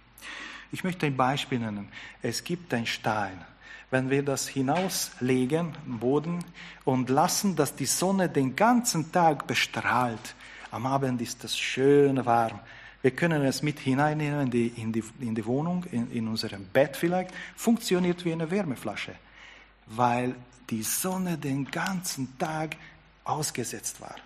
Ich 0.72 0.84
möchte 0.84 1.06
ein 1.06 1.16
Beispiel 1.16 1.58
nennen. 1.58 1.88
Es 2.22 2.42
gibt 2.42 2.74
einen 2.74 2.86
Stein. 2.86 3.44
Wenn 3.90 4.10
wir 4.10 4.22
das 4.22 4.48
hinauslegen 4.48 5.76
im 5.86 5.98
Boden 6.00 6.44
und 6.84 7.10
lassen, 7.10 7.54
dass 7.54 7.76
die 7.76 7.86
Sonne 7.86 8.28
den 8.28 8.56
ganzen 8.56 9.12
Tag 9.12 9.46
bestrahlt, 9.46 10.34
am 10.72 10.86
Abend 10.86 11.22
ist 11.22 11.44
das 11.44 11.56
schön 11.56 12.24
warm. 12.26 12.58
Wir 13.02 13.12
können 13.12 13.44
es 13.44 13.62
mit 13.62 13.78
hineinnehmen 13.78 14.40
in 14.40 14.50
die, 14.50 14.66
in 14.68 14.92
die, 14.92 15.04
in 15.20 15.34
die 15.34 15.46
Wohnung, 15.46 15.84
in, 15.92 16.10
in 16.10 16.26
unserem 16.26 16.64
Bett 16.64 16.96
vielleicht. 16.96 17.30
Funktioniert 17.54 18.24
wie 18.24 18.32
eine 18.32 18.50
Wärmeflasche, 18.50 19.14
weil 19.86 20.34
die 20.70 20.82
Sonne 20.82 21.38
den 21.38 21.70
ganzen 21.70 22.38
Tag 22.38 22.76
ausgesetzt 23.24 24.00
war. 24.00 24.16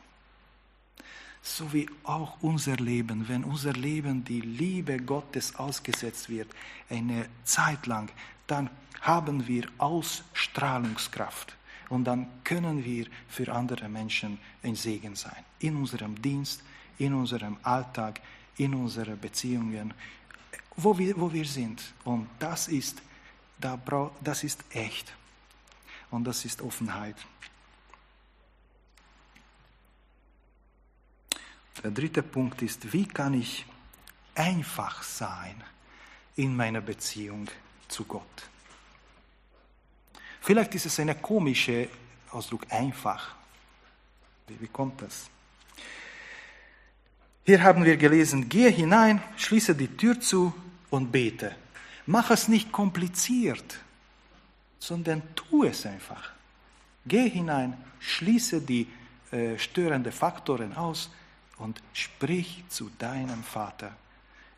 So 1.43 1.73
wie 1.73 1.89
auch 2.05 2.37
unser 2.43 2.77
Leben, 2.77 3.29
wenn 3.29 3.45
unser 3.45 3.73
Leben 3.73 4.25
die 4.25 4.41
Liebe 4.41 4.99
Gottes 4.99 5.57
ausgesetzt 5.57 6.29
wird, 6.29 6.49
eine 6.91 7.27
Zeit 7.45 7.87
lang, 7.87 8.11
dann 8.47 8.71
haben 9.01 9.47
wir 9.47 9.69
Ausstrahlungskraft 9.79 11.57
und 11.89 12.05
dann 12.05 12.27
können 12.45 12.85
wir 12.85 13.07
für 13.29 13.53
andere 13.53 13.89
Menschen 13.89 14.39
ein 14.63 14.75
Segen 14.75 15.15
sein. 15.15 15.45
In 15.61 15.77
unserem 15.77 16.21
Dienst, 16.21 16.63
in 16.99 17.15
unserem 17.15 17.57
Alltag, 17.63 18.21
in 18.57 18.75
unseren 18.75 19.19
Beziehungen, 19.19 19.95
wo 20.77 20.97
wir, 20.99 21.19
wo 21.19 21.33
wir 21.33 21.45
sind. 21.45 21.83
Und 22.05 22.29
das 22.39 22.69
ist, 22.69 23.01
das 23.61 24.45
ist 24.45 24.65
echt. 24.71 25.15
Und 26.11 26.25
das 26.25 26.45
ist 26.45 26.63
Offenheit. 26.63 27.17
Der 31.83 31.91
dritte 31.91 32.23
Punkt 32.23 32.63
ist, 32.63 32.93
wie 32.93 33.07
kann 33.07 33.35
ich 33.35 33.65
einfach 34.35 35.03
sein 35.03 35.63
in 36.37 36.57
meiner 36.57 36.81
Beziehung 36.81 37.49
zu 37.87 38.05
Gott? 38.05 38.49
Vielleicht 40.41 40.75
ist 40.75 40.87
es 40.87 40.99
ein 40.99 41.21
komischer 41.21 41.87
Ausdruck, 42.31 42.67
einfach. 42.71 43.35
Wie, 44.47 44.67
kommt 44.69 45.03
das? 45.03 45.29
Hier 47.45 47.63
haben 47.63 47.85
wir 47.85 47.97
gelesen, 47.97 48.49
gehe 48.49 48.71
hinein, 48.71 49.23
schließe 49.37 49.75
die 49.75 49.89
Tür 49.89 50.19
zu 50.21 50.55
und 50.91 51.13
bete. 51.13 51.55
Mach 52.07 52.31
es 52.31 52.49
nicht 52.49 52.73
kompliziert 52.73 53.79
sondern 54.79 55.23
tu 55.35 55.65
es 55.65 55.87
einfach. 55.87 56.33
Geh 57.07 57.29
hinein, 57.29 57.77
schließe 58.01 58.61
die 58.61 58.87
äh, 59.31 59.59
störenden 59.59 60.13
Faktoren 60.13 60.75
aus 60.77 61.11
und 61.59 61.83
sprich 61.93 62.65
zu 62.69 62.91
deinem 62.99 63.43
Vater. 63.43 63.97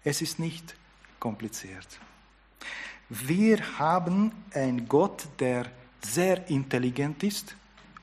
Es 0.05 0.23
ist 0.23 0.39
nicht 0.39 0.75
kompliziert. 1.19 1.87
Wir 3.09 3.79
haben 3.79 4.33
einen 4.55 4.89
Gott, 4.89 5.27
der 5.39 5.67
sehr 6.01 6.49
intelligent 6.49 7.23
ist, 7.23 7.55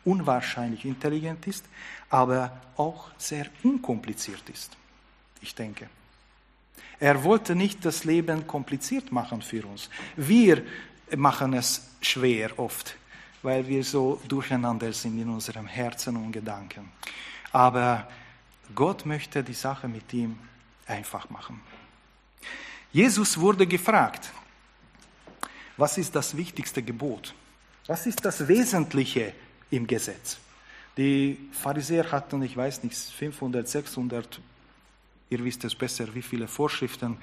unwahrscheinlich 0.04 0.86
intelligent 0.86 1.48
ist, 1.48 1.66
aber 2.10 2.62
auch 2.76 3.10
sehr 3.18 3.48
unkompliziert 3.64 4.50
ist. 4.50 4.76
Ich 5.42 5.56
denke. 5.56 5.90
Er 7.00 7.24
wollte 7.24 7.56
nicht 7.56 7.86
das 7.86 8.04
Leben 8.04 8.48
kompliziert 8.48 9.12
machen 9.12 9.42
für 9.42 9.66
uns. 9.66 9.90
Wir 10.16 10.64
machen 11.16 11.54
es 11.54 11.82
schwer 12.02 12.58
oft, 12.60 12.96
weil 13.42 13.68
wir 13.68 13.84
so 13.84 14.22
durcheinander 14.28 14.92
sind 14.94 15.20
in 15.20 15.30
unserem 15.30 15.68
Herzen 15.68 16.16
und 16.18 16.32
Gedanken. 16.32 16.92
Aber 17.52 18.08
Gott 18.76 19.06
möchte 19.06 19.44
die 19.44 19.54
Sache 19.54 19.88
mit 19.88 20.14
ihm 20.14 20.38
einfach 20.86 21.30
machen. 21.30 21.62
Jesus 22.92 23.38
wurde 23.40 23.68
gefragt, 23.68 24.32
was 25.78 25.98
ist 25.98 26.16
das 26.16 26.36
wichtigste 26.36 26.82
Gebot? 26.82 27.34
Was 27.86 28.06
ist 28.06 28.26
das 28.26 28.48
Wesentliche 28.48 29.34
im 29.70 29.86
Gesetz? 29.86 30.38
Die 30.98 31.38
Pharisäer 31.52 32.12
hatten, 32.12 32.42
ich 32.42 32.58
weiß 32.58 32.84
nicht, 32.84 32.98
500, 32.98 33.68
600 33.68 34.42
Ihr 35.30 35.44
wisst 35.44 35.64
es 35.66 35.76
besser, 35.76 36.14
wie 36.16 36.22
viele 36.22 36.48
Vorschriften, 36.48 37.18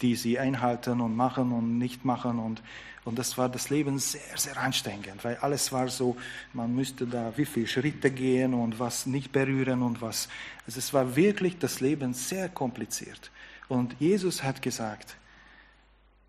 die 0.00 0.14
sie 0.14 0.38
einhalten 0.38 1.00
und 1.00 1.16
machen 1.16 1.50
und 1.50 1.78
nicht 1.78 2.04
machen. 2.04 2.38
Und, 2.38 2.62
und 3.04 3.18
das 3.18 3.36
war 3.36 3.48
das 3.48 3.68
Leben 3.68 3.98
sehr, 3.98 4.36
sehr 4.36 4.56
anstrengend, 4.58 5.24
weil 5.24 5.36
alles 5.38 5.72
war 5.72 5.88
so, 5.88 6.16
man 6.52 6.74
müsste 6.74 7.06
da 7.06 7.32
wie 7.36 7.46
viele 7.46 7.66
Schritte 7.66 8.10
gehen 8.10 8.54
und 8.54 8.78
was 8.78 9.06
nicht 9.06 9.32
berühren 9.32 9.82
und 9.82 10.00
was. 10.00 10.28
Also 10.66 10.78
es 10.78 10.94
war 10.94 11.16
wirklich 11.16 11.58
das 11.58 11.80
Leben 11.80 12.14
sehr 12.14 12.48
kompliziert. 12.48 13.30
Und 13.68 13.96
Jesus 13.98 14.42
hat 14.42 14.62
gesagt, 14.62 15.16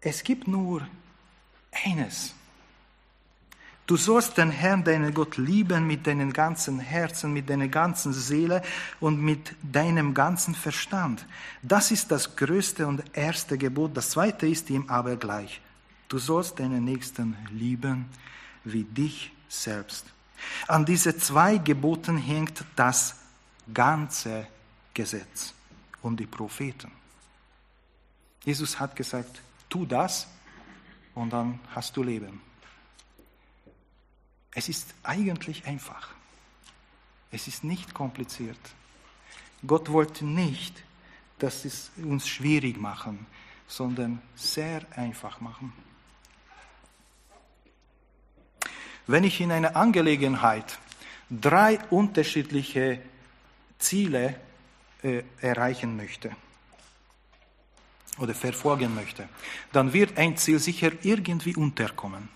es 0.02 0.24
gibt 0.24 0.48
nur 0.48 0.88
eines. 1.86 2.34
Du 3.89 3.97
sollst 3.97 4.38
den 4.38 4.52
Herrn, 4.52 4.84
deinen 4.84 5.12
Gott, 5.15 5.38
lieben 5.38 5.88
mit 5.88 6.06
deinem 6.06 6.32
ganzen 6.32 6.80
Herzen, 6.80 7.34
mit 7.34 7.49
deiner 7.49 7.69
ganzen 7.69 8.13
Seele 8.13 8.62
und 8.99 9.19
mit 9.19 9.56
deinem 9.63 10.13
ganzen 10.13 10.54
Verstand. 10.54 11.25
Das 11.63 11.89
ist 11.89 12.12
das 12.12 12.36
größte 12.36 12.86
und 12.86 13.02
erste 13.13 13.58
Gebot. 13.58 13.97
Das 13.97 14.12
zweite 14.12 14.45
ist 14.45 14.69
ihm 14.69 14.88
aber 14.89 15.15
gleich. 15.15 15.60
Du 16.08 16.19
sollst 16.19 16.60
deinen 16.60 16.86
Nächsten 16.86 17.36
lieben 17.49 18.06
wie 18.63 18.84
dich 18.84 19.32
selbst. 19.47 20.06
An 20.67 20.86
diese 20.86 21.17
zwei 21.17 21.58
Geboten 21.58 22.19
hängt 22.19 22.63
das 22.75 23.15
ganze 23.73 24.45
Gesetz 24.93 25.56
und 26.04 26.19
die 26.19 26.28
Propheten. 26.28 26.91
Jesus 28.45 28.80
hat 28.80 28.95
gesagt, 28.95 29.41
tu 29.67 29.84
das 29.88 30.28
und 31.15 31.34
dann 31.34 31.60
hast 31.73 31.97
du 31.97 32.04
Leben. 32.04 32.49
Es 34.54 34.69
ist 34.69 34.93
eigentlich 35.04 35.65
einfach. 35.65 36.10
Es 37.31 37.47
ist 37.47 37.63
nicht 37.63 37.93
kompliziert. 37.93 38.60
Gott 39.65 39.91
wollte 39.91 40.25
nicht, 40.25 40.83
dass 41.37 41.65
es 41.65 41.91
uns 41.97 42.27
schwierig 42.27 42.79
machen, 42.79 43.25
sondern 43.67 44.21
sehr 44.35 44.85
einfach 44.95 45.41
machen. 45.41 45.73
Wenn 49.08 49.23
ich 49.23 49.41
in 49.41 49.52
einer 49.52 49.75
Angelegenheit 49.75 50.77
drei 51.29 51.79
unterschiedliche 51.89 53.02
Ziele 53.77 54.39
äh, 55.02 55.23
erreichen 55.41 55.95
möchte 55.95 56.35
oder 58.17 58.33
verfolgen 58.33 58.93
möchte, 58.93 59.27
dann 59.71 59.93
wird 59.93 60.17
ein 60.17 60.37
Ziel 60.37 60.60
sicher 60.60 60.91
irgendwie 61.04 61.56
unterkommen. 61.56 62.29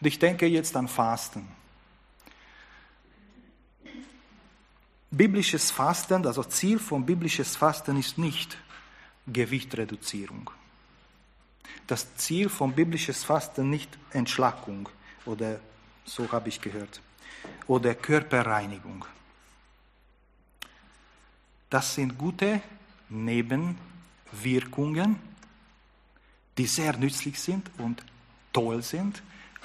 Und 0.00 0.06
ich 0.06 0.18
denke 0.18 0.46
jetzt 0.46 0.74
an 0.76 0.88
Fasten. 0.88 1.46
Biblisches 5.10 5.70
Fasten, 5.70 6.26
also 6.26 6.44
Ziel 6.44 6.78
von 6.78 7.06
biblisches 7.06 7.56
Fasten 7.56 7.98
ist 7.98 8.18
nicht 8.18 8.58
Gewichtreduzierung. 9.26 10.50
Das 11.86 12.14
Ziel 12.16 12.50
von 12.50 12.72
biblisches 12.72 13.24
Fasten 13.24 13.70
nicht 13.70 13.88
Entschlackung 14.12 14.90
oder 15.24 15.60
so 16.04 16.30
habe 16.30 16.50
ich 16.50 16.60
gehört 16.60 17.00
oder 17.66 17.94
Körperreinigung. 17.94 19.06
Das 21.70 21.94
sind 21.94 22.18
gute 22.18 22.60
Nebenwirkungen, 23.08 25.16
die 26.56 26.66
sehr 26.66 26.96
nützlich 26.96 27.38
sind 27.40 27.70
und 27.78 28.04
toll 28.52 28.82
sind, 28.82 29.22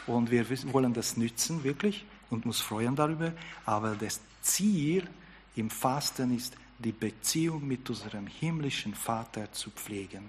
und 0.07 0.31
wir 0.31 0.45
wollen 0.73 0.93
das 0.93 1.17
nützen, 1.17 1.63
wirklich, 1.63 2.05
und 2.29 2.45
uns 2.45 2.59
freuen 2.59 2.95
darüber. 2.95 3.33
Aber 3.65 3.95
das 3.95 4.19
Ziel 4.41 5.07
im 5.55 5.69
Fasten 5.69 6.35
ist, 6.35 6.55
die 6.79 6.91
Beziehung 6.91 7.67
mit 7.67 7.89
unserem 7.89 8.27
himmlischen 8.27 8.93
Vater 8.93 9.51
zu 9.51 9.69
pflegen. 9.71 10.23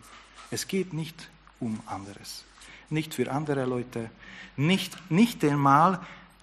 Es 0.50 0.68
geht 0.68 0.92
nicht 0.92 1.28
um 1.60 1.80
anderes. 1.86 2.44
nicht 2.90 3.14
für 3.14 3.30
andere 3.30 3.64
Leute, 3.64 4.10
nicht, 4.56 5.10
nicht 5.10 5.44
einmal 5.44 6.00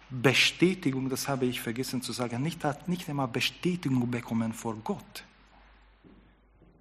Bestätigung, 0.10 1.10
das 1.10 1.28
habe 1.28 1.46
ich 1.46 1.62
vergessen 1.62 2.02
zu 2.02 2.12
sagen, 2.12 2.42
nicht, 2.44 2.60
nicht 2.88 3.10
einmal 3.10 3.28
Bestätigung 3.28 4.10
bekommen 4.12 4.54
vor 4.54 4.76
Gott. 4.84 5.24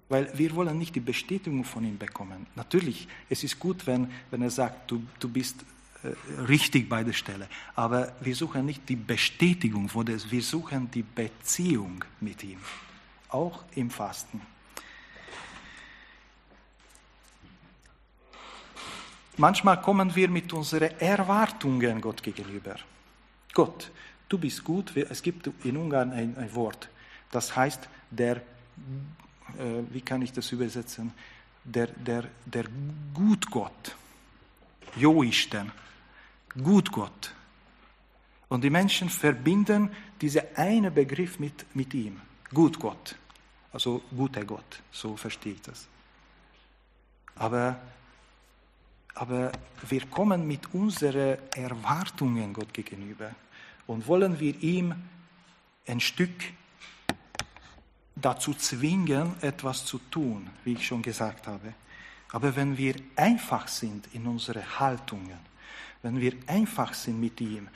Weil 0.09 0.29
wir 0.37 0.53
wollen 0.55 0.77
nicht 0.77 0.95
die 0.95 0.99
Bestätigung 0.99 1.63
von 1.63 1.85
ihm 1.85 1.97
bekommen. 1.97 2.45
Natürlich, 2.55 3.07
es 3.29 3.45
ist 3.45 3.57
gut, 3.57 3.87
wenn, 3.87 4.11
wenn 4.29 4.41
er 4.41 4.49
sagt, 4.49 4.91
du, 4.91 5.01
du 5.19 5.29
bist 5.29 5.63
richtig 6.47 6.89
bei 6.89 7.03
der 7.03 7.13
Stelle. 7.13 7.47
Aber 7.75 8.13
wir 8.21 8.35
suchen 8.35 8.65
nicht 8.65 8.87
die 8.89 8.95
Bestätigung 8.95 9.89
wir 9.93 10.41
suchen 10.41 10.89
die 10.91 11.03
Beziehung 11.03 12.03
mit 12.19 12.43
ihm. 12.43 12.59
Auch 13.29 13.63
im 13.75 13.89
Fasten. 13.89 14.41
Manchmal 19.37 19.81
kommen 19.81 20.13
wir 20.15 20.29
mit 20.29 20.51
unseren 20.53 20.91
Erwartungen 20.99 22.01
Gott 22.01 22.21
gegenüber. 22.21 22.75
Gott, 23.53 23.91
du 24.27 24.37
bist 24.37 24.63
gut. 24.63 24.95
Es 24.95 25.21
gibt 25.23 25.49
in 25.63 25.77
Ungarn 25.77 26.11
ein, 26.11 26.37
ein 26.37 26.53
Wort, 26.53 26.89
das 27.31 27.55
heißt, 27.55 27.87
der, 28.09 28.37
äh, 28.37 28.41
wie 29.89 30.01
kann 30.01 30.21
ich 30.21 30.33
das 30.33 30.51
übersetzen? 30.51 31.13
Der, 31.63 31.87
der, 31.87 32.25
der 32.45 32.65
Gutgott, 33.13 33.95
Joisten, 34.95 35.71
Gutgott. 36.55 37.33
Und 38.49 38.63
die 38.63 38.69
Menschen 38.69 39.09
verbinden 39.09 39.89
diesen 40.19 40.41
einen 40.55 40.93
Begriff 40.93 41.39
mit, 41.39 41.65
mit 41.75 41.93
ihm, 41.93 42.19
Gutgott, 42.53 43.15
also 43.71 44.01
guter 44.15 44.43
Gott, 44.43 44.81
so 44.91 45.15
verstehe 45.15 45.53
ich 45.53 45.61
das. 45.61 45.87
Aber 47.35 47.79
aber 49.13 49.51
wir 49.89 50.05
kommen 50.07 50.47
mit 50.47 50.73
unseren 50.73 51.37
Erwartungen 51.53 52.53
Gott 52.53 52.73
gegenüber 52.73 53.31
und 53.87 54.07
wollen 54.07 54.39
wir 54.39 54.61
ihm 54.61 54.95
ein 55.87 55.99
Stück 55.99 56.43
dazu 58.15 58.53
zwingen, 58.53 59.35
etwas 59.41 59.85
zu 59.85 59.97
tun, 60.09 60.49
wie 60.63 60.73
ich 60.73 60.85
schon 60.85 61.01
gesagt 61.01 61.47
habe. 61.47 61.73
Aber 62.31 62.55
wenn 62.55 62.77
wir 62.77 62.95
einfach 63.15 63.67
sind 63.67 64.07
in 64.13 64.27
unseren 64.27 64.79
Haltungen, 64.79 65.50
wenn 66.01 66.19
wir 66.19 66.33
einfach 66.47 66.93
sind 66.93 67.19
mit 67.19 67.39
ihm, 67.41 67.67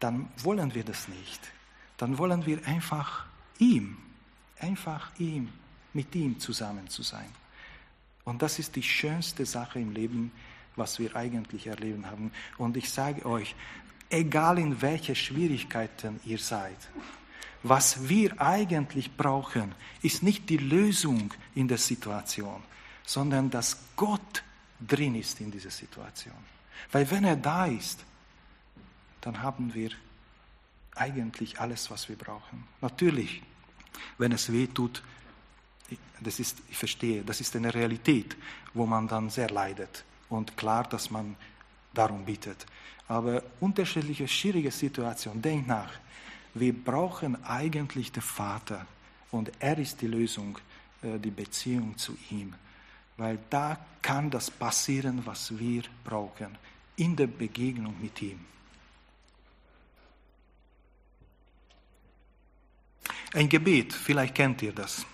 dann 0.00 0.28
wollen 0.42 0.74
wir 0.74 0.84
das 0.84 1.08
nicht. 1.08 1.40
Dann 1.96 2.18
wollen 2.18 2.46
wir 2.46 2.66
einfach 2.66 3.26
ihm, 3.58 3.98
einfach 4.58 5.10
ihm, 5.18 5.48
mit 5.92 6.14
ihm 6.14 6.38
zusammen 6.38 6.88
zu 6.88 7.02
sein. 7.02 7.28
Und 8.24 8.42
das 8.42 8.58
ist 8.58 8.76
die 8.76 8.82
schönste 8.82 9.46
Sache 9.46 9.80
im 9.80 9.92
Leben, 9.92 10.32
was 10.76 10.98
wir 10.98 11.16
eigentlich 11.16 11.66
erleben 11.66 12.06
haben. 12.06 12.30
Und 12.56 12.76
ich 12.76 12.90
sage 12.90 13.26
euch, 13.26 13.54
egal 14.10 14.58
in 14.58 14.80
welche 14.80 15.14
Schwierigkeiten 15.14 16.20
ihr 16.24 16.38
seid, 16.38 16.76
was 17.62 18.08
wir 18.08 18.40
eigentlich 18.40 19.16
brauchen, 19.16 19.74
ist 20.02 20.22
nicht 20.22 20.48
die 20.48 20.58
Lösung 20.58 21.34
in 21.54 21.66
der 21.66 21.78
Situation, 21.78 22.62
sondern 23.04 23.50
dass 23.50 23.76
Gott 23.96 24.44
drin 24.86 25.16
ist 25.16 25.40
in 25.40 25.50
dieser 25.50 25.70
Situation. 25.70 26.57
Weil 26.92 27.10
wenn 27.10 27.24
er 27.24 27.36
da 27.36 27.66
ist, 27.66 28.04
dann 29.20 29.42
haben 29.42 29.74
wir 29.74 29.90
eigentlich 30.94 31.60
alles, 31.60 31.90
was 31.90 32.08
wir 32.08 32.16
brauchen. 32.16 32.64
Natürlich, 32.80 33.42
wenn 34.18 34.32
es 34.32 34.52
weh 34.52 34.66
tut, 34.66 35.02
das 36.20 36.40
ist, 36.40 36.58
ich 36.68 36.76
verstehe, 36.76 37.22
das 37.22 37.40
ist 37.40 37.54
eine 37.56 37.72
Realität, 37.72 38.36
wo 38.74 38.86
man 38.86 39.08
dann 39.08 39.30
sehr 39.30 39.50
leidet 39.50 40.04
und 40.28 40.56
klar, 40.56 40.84
dass 40.84 41.10
man 41.10 41.36
darum 41.94 42.24
bittet. 42.24 42.66
Aber 43.06 43.42
unterschiedliche, 43.60 44.28
schwierige 44.28 44.70
Situationen, 44.70 45.40
denk 45.40 45.66
nach. 45.66 45.90
Wir 46.54 46.72
brauchen 46.72 47.42
eigentlich 47.44 48.12
den 48.12 48.22
Vater 48.22 48.86
und 49.30 49.50
er 49.58 49.78
ist 49.78 50.00
die 50.00 50.06
Lösung, 50.06 50.58
äh, 51.02 51.18
die 51.18 51.30
Beziehung 51.30 51.96
zu 51.96 52.16
ihm. 52.30 52.54
Weil 53.18 53.38
da 53.50 53.78
kann 54.00 54.30
das 54.30 54.50
passieren, 54.50 55.22
was 55.26 55.58
wir 55.58 55.82
brauchen, 56.04 56.56
in 56.96 57.14
der 57.14 57.26
Begegnung 57.26 57.94
mit 58.00 58.22
ihm. 58.22 58.40
Ein 63.34 63.48
Gebet, 63.48 63.92
vielleicht 63.92 64.34
kennt 64.34 64.62
ihr 64.62 64.72
das. 64.72 65.04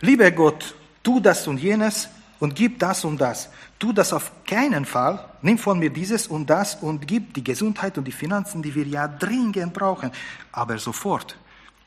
Lieber 0.00 0.30
Gott, 0.32 0.74
tu 1.02 1.20
das 1.20 1.46
und 1.46 1.58
jenes, 1.58 2.08
und 2.40 2.54
gib 2.54 2.78
das 2.78 3.04
und 3.04 3.20
das. 3.20 3.50
Tu 3.78 3.92
das 3.92 4.12
auf 4.12 4.44
keinen 4.44 4.84
Fall. 4.84 5.24
Nimm 5.42 5.58
von 5.58 5.78
mir 5.78 5.90
dieses 5.90 6.26
und 6.26 6.48
das 6.48 6.76
und 6.76 7.06
gib 7.06 7.34
die 7.34 7.44
Gesundheit 7.44 7.98
und 7.98 8.04
die 8.04 8.12
Finanzen, 8.12 8.62
die 8.62 8.74
wir 8.74 8.86
ja 8.86 9.08
dringend 9.08 9.72
brauchen. 9.72 10.10
Aber 10.52 10.78
sofort. 10.78 11.36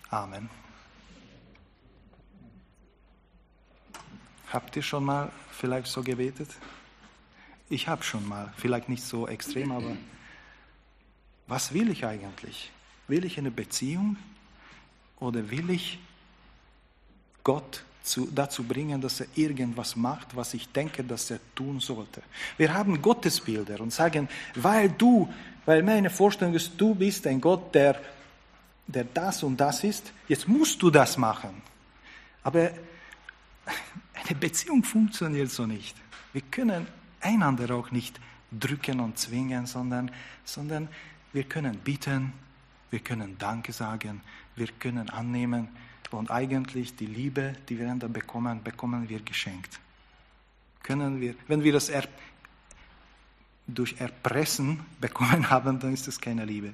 Amen. 0.09 0.61
Habt 4.52 4.76
ihr 4.76 4.84
schon 4.84 5.06
mal 5.06 5.32
vielleicht 5.52 5.88
so 5.88 6.04
gebetet? 6.04 6.49
Ich 7.70 7.88
habe 7.88 8.04
schon 8.04 8.28
mal, 8.28 8.54
vielleicht 8.58 8.89
nicht 8.89 9.04
so 9.04 9.28
extrem, 9.28 9.72
aber 9.72 9.95
was 11.47 11.74
will 11.74 11.89
ich 11.89 12.06
eigentlich? 12.06 12.70
Will 13.08 13.24
ich 13.24 13.38
eine 13.38 13.52
Beziehung 13.52 14.18
oder 15.20 15.49
will 15.49 15.70
ich 15.70 15.99
Gott 17.43 17.84
zu, 18.04 18.28
dazu 18.34 18.64
bringen, 18.64 18.99
dass 18.99 19.22
er 19.22 19.28
irgendwas 19.36 19.95
macht, 19.95 20.36
was 20.36 20.54
ich 20.54 20.68
denke, 20.70 21.04
dass 21.04 21.32
er 21.32 21.39
tun 21.56 21.80
sollte. 21.80 22.22
Wir 22.58 22.74
haben 22.74 23.02
Gottesbilder 23.02 23.80
und 23.80 23.93
sagen, 23.93 24.28
weil 24.56 24.89
du, 24.89 25.32
weil 25.66 25.82
meine 25.84 26.10
Vorstellung 26.10 26.54
ist, 26.56 26.74
du 26.78 26.93
bist 26.95 27.26
ein 27.28 27.39
Gott, 27.39 27.74
der, 27.74 28.02
der 28.88 29.06
das 29.06 29.43
und 29.43 29.58
das 29.58 29.84
ist, 29.84 30.12
jetzt 30.28 30.47
musst 30.47 30.82
du 30.82 30.89
das 30.89 31.18
machen. 31.18 31.62
Aber 32.43 32.72
eine 34.28 34.40
Beziehung 34.40 34.84
funktioniert 34.84 35.50
so 35.50 35.66
nicht. 35.66 35.96
Wir 36.34 36.42
können 36.42 36.88
einander 37.20 37.76
auch 37.76 37.92
nicht 37.92 38.20
drücken 38.52 39.00
und 39.00 39.18
zwingen, 39.18 39.66
sondern, 39.66 40.12
sondern 40.44 40.88
wir 41.34 41.44
können 41.44 41.78
bitten, 41.78 42.34
wir 42.90 43.00
können 43.00 43.38
Danke 43.38 43.72
sagen, 43.72 44.22
wir 44.56 44.68
können 44.68 45.10
annehmen, 45.10 45.70
und 46.12 46.30
eigentlich 46.30 46.96
die 46.96 47.06
Liebe, 47.06 47.54
die 47.70 47.80
wir 47.80 47.88
dann 47.96 48.12
bekommen, 48.12 48.62
bekommen 48.64 49.08
wir 49.08 49.22
geschenkt. 49.22 49.80
Können 50.84 51.22
wir, 51.22 51.36
wenn 51.48 51.64
wir 51.64 51.74
das 51.74 51.90
er, 51.90 52.04
durch 53.68 53.96
Erpressen 54.00 54.80
bekommen 55.02 55.50
haben, 55.50 55.80
dann 55.80 55.94
ist 55.94 56.08
das 56.08 56.20
keine 56.20 56.46
Liebe. 56.46 56.74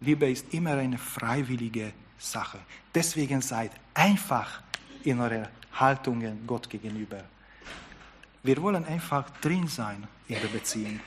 Liebe 0.00 0.30
ist 0.30 0.54
immer 0.54 0.74
eine 0.74 0.98
freiwillige 0.98 1.92
Sache. 2.18 2.60
Deswegen 2.94 3.42
seid 3.42 3.72
einfach 3.94 4.62
in 5.04 5.20
euren 5.20 5.48
Haltungen 5.72 6.46
Gott 6.46 6.68
gegenüber. 6.68 7.24
Wir 8.42 8.60
wollen 8.62 8.84
einfach 8.84 9.30
drin 9.40 9.68
sein 9.68 10.06
in 10.28 10.40
der 10.40 10.48
Beziehung. 10.48 11.00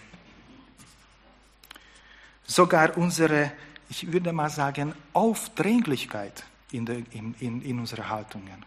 Sogar 2.45 2.97
unsere, 2.97 3.51
ich 3.89 4.11
würde 4.11 4.31
mal 4.33 4.49
sagen, 4.49 4.93
Aufdringlichkeit 5.13 6.43
in, 6.71 6.85
der, 6.85 6.97
in, 7.11 7.33
in, 7.39 7.61
in 7.61 7.79
unseren 7.79 8.09
Haltungen. 8.09 8.65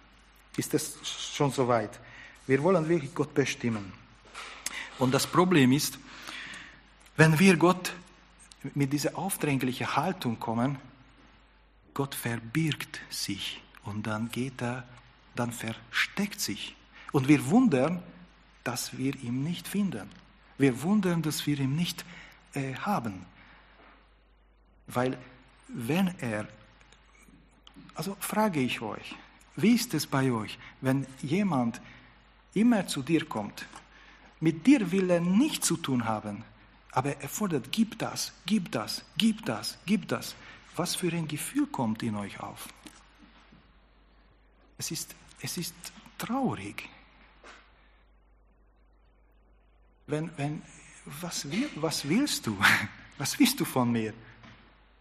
Ist 0.56 0.74
das 0.74 0.98
schon 1.04 1.52
soweit? 1.52 1.98
Wir 2.46 2.62
wollen 2.62 2.88
wirklich 2.88 3.14
Gott 3.14 3.34
bestimmen. 3.34 3.92
Und 4.98 5.12
das 5.12 5.26
Problem 5.26 5.72
ist, 5.72 5.98
wenn 7.16 7.38
wir 7.38 7.56
Gott 7.56 7.92
mit 8.74 8.92
dieser 8.92 9.16
aufdringlichen 9.16 9.96
Haltung 9.96 10.40
kommen, 10.40 10.78
Gott 11.94 12.14
verbirgt 12.14 13.00
sich 13.10 13.62
und 13.84 14.06
dann 14.06 14.30
geht 14.30 14.60
er, 14.62 14.84
dann 15.36 15.52
versteckt 15.52 16.40
sich. 16.40 16.74
Und 17.12 17.28
wir 17.28 17.46
wundern, 17.46 18.02
dass 18.64 18.96
wir 18.98 19.14
ihn 19.22 19.42
nicht 19.44 19.68
finden. 19.68 20.10
Wir 20.58 20.82
wundern, 20.82 21.22
dass 21.22 21.46
wir 21.46 21.58
ihn 21.58 21.76
nicht 21.76 22.04
äh, 22.54 22.74
haben. 22.74 23.24
Weil 24.86 25.18
wenn 25.68 26.14
er 26.18 26.48
also 27.96 28.16
frage 28.20 28.60
ich 28.60 28.80
euch, 28.82 29.14
wie 29.56 29.74
ist 29.74 29.94
es 29.94 30.06
bei 30.06 30.30
euch, 30.30 30.58
wenn 30.82 31.06
jemand 31.22 31.80
immer 32.52 32.86
zu 32.86 33.02
dir 33.02 33.24
kommt, 33.24 33.66
mit 34.38 34.66
dir 34.66 34.92
will 34.92 35.10
er 35.10 35.20
nichts 35.20 35.66
zu 35.66 35.78
tun 35.78 36.04
haben, 36.04 36.44
aber 36.92 37.16
er 37.16 37.28
fordert, 37.28 37.72
gib 37.72 37.98
das, 37.98 38.32
gib 38.44 38.70
das, 38.70 39.02
gib 39.16 39.44
das, 39.46 39.78
gib 39.86 40.08
das. 40.08 40.34
Was 40.76 40.94
für 40.94 41.10
ein 41.10 41.26
Gefühl 41.26 41.66
kommt 41.66 42.02
in 42.02 42.16
euch 42.16 42.38
auf? 42.40 42.68
Es 44.76 44.90
ist, 44.90 45.14
es 45.46 45.56
ist 45.58 45.74
traurig. 46.18 46.88
Wenn, 50.06 50.30
wenn, 50.36 50.62
was, 51.20 51.50
will, 51.50 51.68
was 51.76 52.08
willst 52.08 52.46
du? 52.46 52.56
Was 53.18 53.38
willst 53.38 53.58
du 53.58 53.64
von 53.64 53.90
mir? 53.90 54.12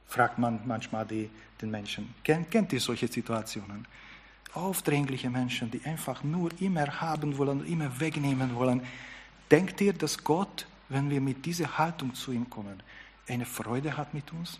fragt 0.08 0.38
man 0.39 0.62
manchmal 0.66 1.06
die, 1.06 1.30
den 1.62 1.70
Menschen. 1.70 2.14
Kennt, 2.24 2.50
kennt 2.50 2.72
ihr 2.72 2.80
solche 2.80 3.10
Situationen? 3.10 3.86
Aufdringliche 4.54 5.30
Menschen, 5.30 5.70
die 5.70 5.84
einfach 5.84 6.24
nur 6.24 6.50
immer 6.62 6.88
haben 7.02 7.38
wollen, 7.38 7.66
immer 7.66 8.00
wegnehmen 8.00 8.56
wollen. 8.56 8.82
Denkt 9.52 9.82
ihr, 9.82 9.91
dass 9.91 10.24
Gott, 10.24 10.66
wenn 10.88 11.10
wir 11.10 11.20
mit 11.20 11.46
dieser 11.46 11.78
Haltung 11.78 12.14
zu 12.16 12.32
ihm 12.32 12.50
kommen, 12.50 12.82
eine 13.28 13.46
Freude 13.46 13.98
hat 13.98 14.14
mit 14.14 14.32
uns? 14.32 14.60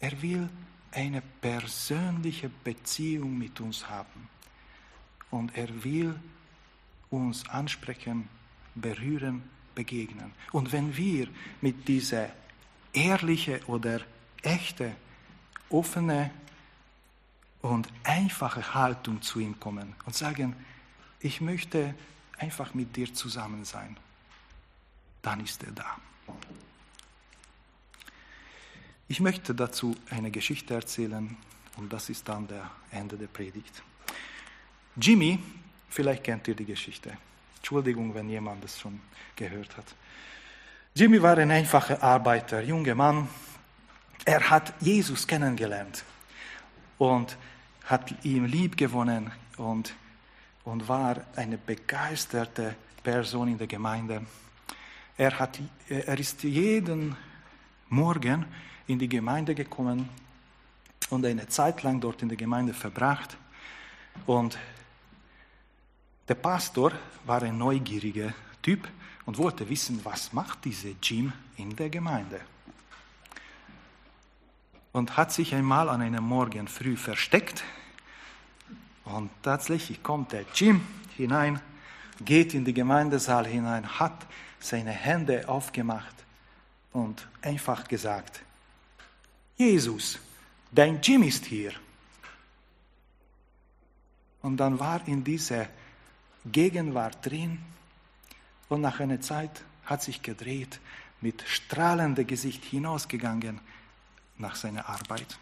Er 0.00 0.20
will 0.20 0.48
eine 0.90 1.22
persönliche 1.40 2.48
Beziehung 2.48 3.38
mit 3.38 3.60
uns 3.60 3.88
haben. 3.88 4.28
Und 5.30 5.56
er 5.56 5.84
will 5.84 6.18
uns 7.10 7.48
ansprechen, 7.48 8.28
berühren, 8.74 9.42
begegnen. 9.74 10.32
Und 10.52 10.72
wenn 10.72 10.96
wir 10.96 11.28
mit 11.60 11.88
dieser 11.88 12.30
ehrliche 12.92 13.60
oder 13.66 14.00
echte, 14.42 14.94
offene 15.70 16.30
und 17.60 17.88
einfache 18.04 18.74
Haltung 18.74 19.20
zu 19.22 19.40
ihm 19.40 19.58
kommen 19.60 19.94
und 20.06 20.14
sagen, 20.14 20.56
ich 21.20 21.40
möchte 21.40 21.94
einfach 22.38 22.74
mit 22.74 22.96
dir 22.96 23.12
zusammen 23.12 23.64
sein, 23.64 23.96
dann 25.22 25.40
ist 25.40 25.62
er 25.64 25.72
da. 25.72 25.96
Ich 29.08 29.20
möchte 29.20 29.54
dazu 29.54 29.96
eine 30.10 30.30
Geschichte 30.30 30.74
erzählen 30.74 31.36
und 31.76 31.92
das 31.92 32.10
ist 32.10 32.28
dann 32.28 32.46
der 32.46 32.70
Ende 32.90 33.16
der 33.16 33.26
Predigt. 33.26 33.82
Jimmy, 35.00 35.38
vielleicht 35.88 36.24
kennt 36.24 36.48
ihr 36.48 36.54
die 36.54 36.64
Geschichte. 36.64 37.16
Entschuldigung, 37.56 38.14
wenn 38.14 38.28
jemand 38.28 38.64
das 38.64 38.78
schon 38.78 39.00
gehört 39.36 39.76
hat. 39.76 39.84
Jimmy 40.94 41.22
war 41.22 41.38
ein 41.38 41.50
einfacher 41.50 42.02
Arbeiter, 42.02 42.62
junger 42.62 42.94
Mann. 42.94 43.28
Er 44.24 44.50
hat 44.50 44.74
Jesus 44.80 45.26
kennengelernt 45.26 46.04
und 46.98 47.36
hat 47.84 48.12
ihn 48.24 48.46
lieb 48.46 48.76
gewonnen 48.76 49.30
und, 49.56 49.94
und 50.64 50.88
war 50.88 51.24
eine 51.36 51.58
begeisterte 51.58 52.74
Person 53.02 53.48
in 53.48 53.58
der 53.58 53.68
Gemeinde. 53.68 54.22
Er, 55.16 55.38
hat, 55.38 55.60
er 55.88 56.18
ist 56.18 56.42
jeden 56.42 57.16
Morgen 57.88 58.44
in 58.88 58.98
die 58.98 59.08
Gemeinde 59.08 59.54
gekommen 59.54 60.08
und 61.10 61.24
eine 61.24 61.46
Zeit 61.48 61.84
lang 61.84 62.00
dort 62.00 62.22
in 62.22 62.28
der 62.28 62.36
Gemeinde 62.36 62.74
verbracht. 62.74 63.36
Und 64.26 64.58
der 66.28 66.34
Pastor 66.34 66.92
war 67.24 67.42
ein 67.42 67.56
neugieriger 67.56 68.34
Typ 68.62 68.86
und 69.24 69.38
wollte 69.38 69.68
wissen, 69.68 70.04
was 70.04 70.32
macht 70.32 70.64
diese 70.64 70.94
Jim 71.02 71.32
in 71.56 71.74
der 71.74 71.88
Gemeinde. 71.88 72.40
Und 74.92 75.16
hat 75.16 75.32
sich 75.32 75.54
einmal 75.54 75.88
an 75.88 76.02
einem 76.02 76.24
Morgen 76.24 76.68
früh 76.68 76.96
versteckt. 76.96 77.64
Und 79.04 79.30
tatsächlich 79.42 80.02
kommt 80.02 80.32
der 80.32 80.44
Jim 80.54 80.80
hinein, 81.16 81.60
geht 82.20 82.52
in 82.54 82.64
die 82.64 82.74
Gemeindesaal 82.74 83.46
hinein, 83.46 83.98
hat 83.98 84.26
seine 84.60 84.90
Hände 84.90 85.48
aufgemacht 85.48 86.14
und 86.92 87.26
einfach 87.42 87.86
gesagt, 87.86 88.42
Jesus, 89.56 90.18
dein 90.72 91.00
Jim 91.00 91.22
ist 91.22 91.46
hier. 91.46 91.72
Und 94.42 94.56
dann 94.56 94.78
war 94.78 95.06
in 95.06 95.24
dieser 95.24 95.68
Gegenwart 96.52 97.24
drin 97.24 97.58
und 98.68 98.80
nach 98.80 99.00
einer 99.00 99.20
Zeit 99.20 99.62
hat 99.84 100.02
sich 100.02 100.22
gedreht, 100.22 100.80
mit 101.20 101.42
strahlendem 101.46 102.26
Gesicht 102.26 102.64
hinausgegangen 102.64 103.60
nach 104.36 104.54
seiner 104.54 104.88
Arbeit. 104.88 105.38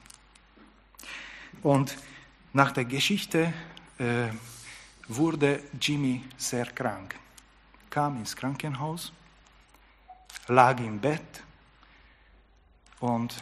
Und 1.62 1.96
nach 2.52 2.72
der 2.72 2.84
Geschichte 2.84 3.52
äh, 3.98 4.28
wurde 5.08 5.62
Jimmy 5.80 6.22
sehr 6.36 6.66
krank, 6.66 7.14
kam 7.90 8.16
ins 8.16 8.34
Krankenhaus, 8.34 9.12
lag 10.48 10.78
im 10.80 11.00
Bett 11.00 11.42
und 13.00 13.34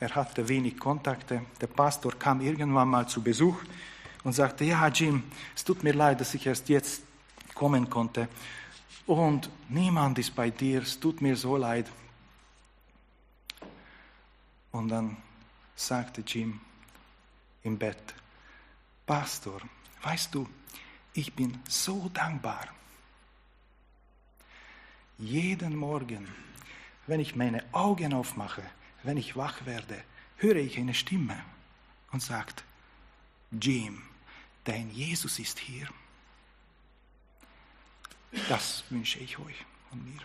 er 0.00 0.14
hatte 0.14 0.48
wenig 0.48 0.78
Kontakte. 0.78 1.42
Der 1.60 1.66
Pastor 1.68 2.18
kam 2.18 2.40
irgendwann 2.40 2.88
mal 2.88 3.06
zu 3.06 3.22
Besuch 3.22 3.56
und 4.24 4.32
sagte, 4.32 4.64
ja 4.64 4.88
Jim, 4.88 5.24
es 5.54 5.64
tut 5.64 5.82
mir 5.82 5.92
leid, 5.92 6.20
dass 6.20 6.34
ich 6.34 6.46
erst 6.46 6.68
jetzt 6.68 7.02
kommen 7.54 7.88
konnte. 7.90 8.28
Und 9.06 9.50
niemand 9.68 10.18
ist 10.18 10.34
bei 10.34 10.50
dir, 10.50 10.82
es 10.82 10.98
tut 10.98 11.20
mir 11.20 11.36
so 11.36 11.56
leid. 11.56 11.90
Und 14.70 14.88
dann 14.88 15.16
sagte 15.74 16.22
Jim 16.22 16.60
im 17.62 17.78
Bett, 17.78 18.14
Pastor, 19.06 19.60
weißt 20.02 20.34
du, 20.34 20.48
ich 21.14 21.32
bin 21.34 21.60
so 21.68 22.08
dankbar. 22.14 22.68
Jeden 25.18 25.76
Morgen, 25.76 26.26
wenn 27.06 27.20
ich 27.20 27.36
meine 27.36 27.62
Augen 27.72 28.14
aufmache, 28.14 28.62
wenn 29.02 29.16
ich 29.16 29.36
wach 29.36 29.66
werde, 29.66 30.02
höre 30.36 30.56
ich 30.56 30.78
eine 30.78 30.94
Stimme 30.94 31.38
und 32.12 32.22
sagt, 32.22 32.64
Jim, 33.60 34.02
dein 34.64 34.90
Jesus 34.90 35.38
ist 35.38 35.58
hier. 35.58 35.88
Das 38.48 38.84
wünsche 38.90 39.18
ich 39.18 39.38
euch 39.38 39.64
und 39.90 40.04
mir. 40.04 40.20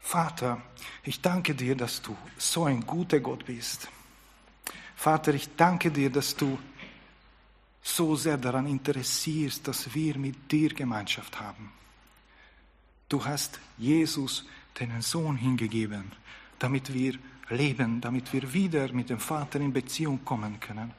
Vater, 0.00 0.62
ich 1.02 1.20
danke 1.20 1.54
dir, 1.54 1.76
dass 1.76 2.00
du 2.00 2.16
so 2.38 2.64
ein 2.64 2.86
guter 2.86 3.20
Gott 3.20 3.44
bist. 3.44 3.88
Vater, 4.96 5.34
ich 5.34 5.54
danke 5.54 5.90
dir, 5.90 6.10
dass 6.10 6.34
du 6.34 6.58
so 7.82 8.16
sehr 8.16 8.38
daran 8.38 8.66
interessierst, 8.66 9.68
dass 9.68 9.94
wir 9.94 10.16
mit 10.18 10.50
dir 10.50 10.70
Gemeinschaft 10.74 11.38
haben. 11.38 11.72
Du 13.08 13.24
hast 13.24 13.60
Jesus, 13.76 14.46
deinen 14.74 15.02
Sohn, 15.02 15.36
hingegeben, 15.36 16.12
damit 16.58 16.92
wir 16.92 17.18
leben, 17.50 18.00
damit 18.00 18.32
wir 18.32 18.52
wieder 18.52 18.92
mit 18.92 19.10
dem 19.10 19.20
Vater 19.20 19.60
in 19.60 19.72
Beziehung 19.72 20.24
kommen 20.24 20.60
können. 20.60 20.92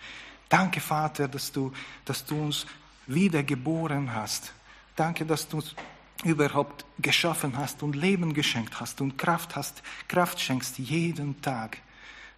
Danke, 0.50 0.82
Vater, 0.82 1.28
dass 1.28 1.52
du, 1.52 1.72
dass 2.04 2.26
du 2.26 2.42
uns 2.42 2.66
wiedergeboren 3.06 4.14
hast. 4.14 4.52
Danke, 4.96 5.26
dass 5.26 5.48
du 5.48 5.58
uns 5.58 5.76
überhaupt 6.24 6.86
geschaffen 6.98 7.58
hast 7.58 7.82
und 7.84 7.96
Leben 7.96 8.34
geschenkt 8.34 8.80
hast 8.80 9.00
und 9.00 9.18
Kraft 9.18 9.56
hast, 9.56 9.82
Kraft 10.08 10.40
schenkst 10.40 10.78
jeden 10.80 11.42
Tag, 11.42 11.78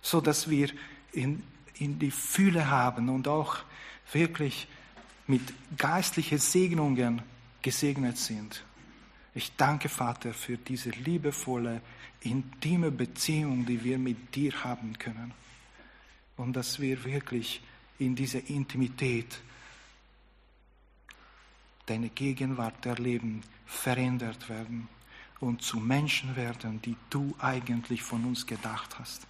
so 0.01 0.21
dass 0.21 0.49
wir 0.49 0.69
in, 1.13 1.41
in 1.75 1.97
die 1.97 2.11
Fülle 2.11 2.69
haben 2.69 3.09
und 3.09 3.27
auch 3.27 3.57
wirklich 4.11 4.67
mit 5.25 5.41
geistlichen 5.77 6.37
Segnungen 6.37 7.21
gesegnet 7.61 8.17
sind. 8.17 8.63
Ich 9.33 9.55
danke, 9.55 9.87
Vater, 9.87 10.33
für 10.33 10.57
diese 10.57 10.89
liebevolle, 10.89 11.81
intime 12.21 12.91
Beziehung, 12.91 13.65
die 13.65 13.83
wir 13.83 13.97
mit 13.97 14.35
dir 14.35 14.63
haben 14.63 14.97
können. 14.99 15.33
Und 16.37 16.53
dass 16.53 16.79
wir 16.79 17.03
wirklich 17.05 17.61
in 18.01 18.15
dieser 18.15 18.49
Intimität 18.49 19.39
deine 21.85 22.09
Gegenwart 22.09 22.85
erleben, 22.85 23.43
verändert 23.65 24.49
werden 24.49 24.87
und 25.39 25.61
zu 25.61 25.79
Menschen 25.79 26.35
werden, 26.35 26.81
die 26.81 26.95
du 27.09 27.35
eigentlich 27.39 28.01
von 28.01 28.25
uns 28.25 28.45
gedacht 28.45 28.97
hast. 28.97 29.27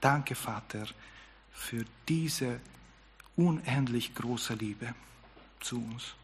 Danke, 0.00 0.34
Vater, 0.34 0.86
für 1.52 1.84
diese 2.08 2.60
unendlich 3.36 4.14
große 4.14 4.54
Liebe 4.54 4.94
zu 5.60 5.76
uns. 5.76 6.14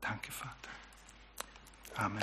Danke, 0.00 0.32
Vater. 0.32 0.70
Amen. 1.96 2.12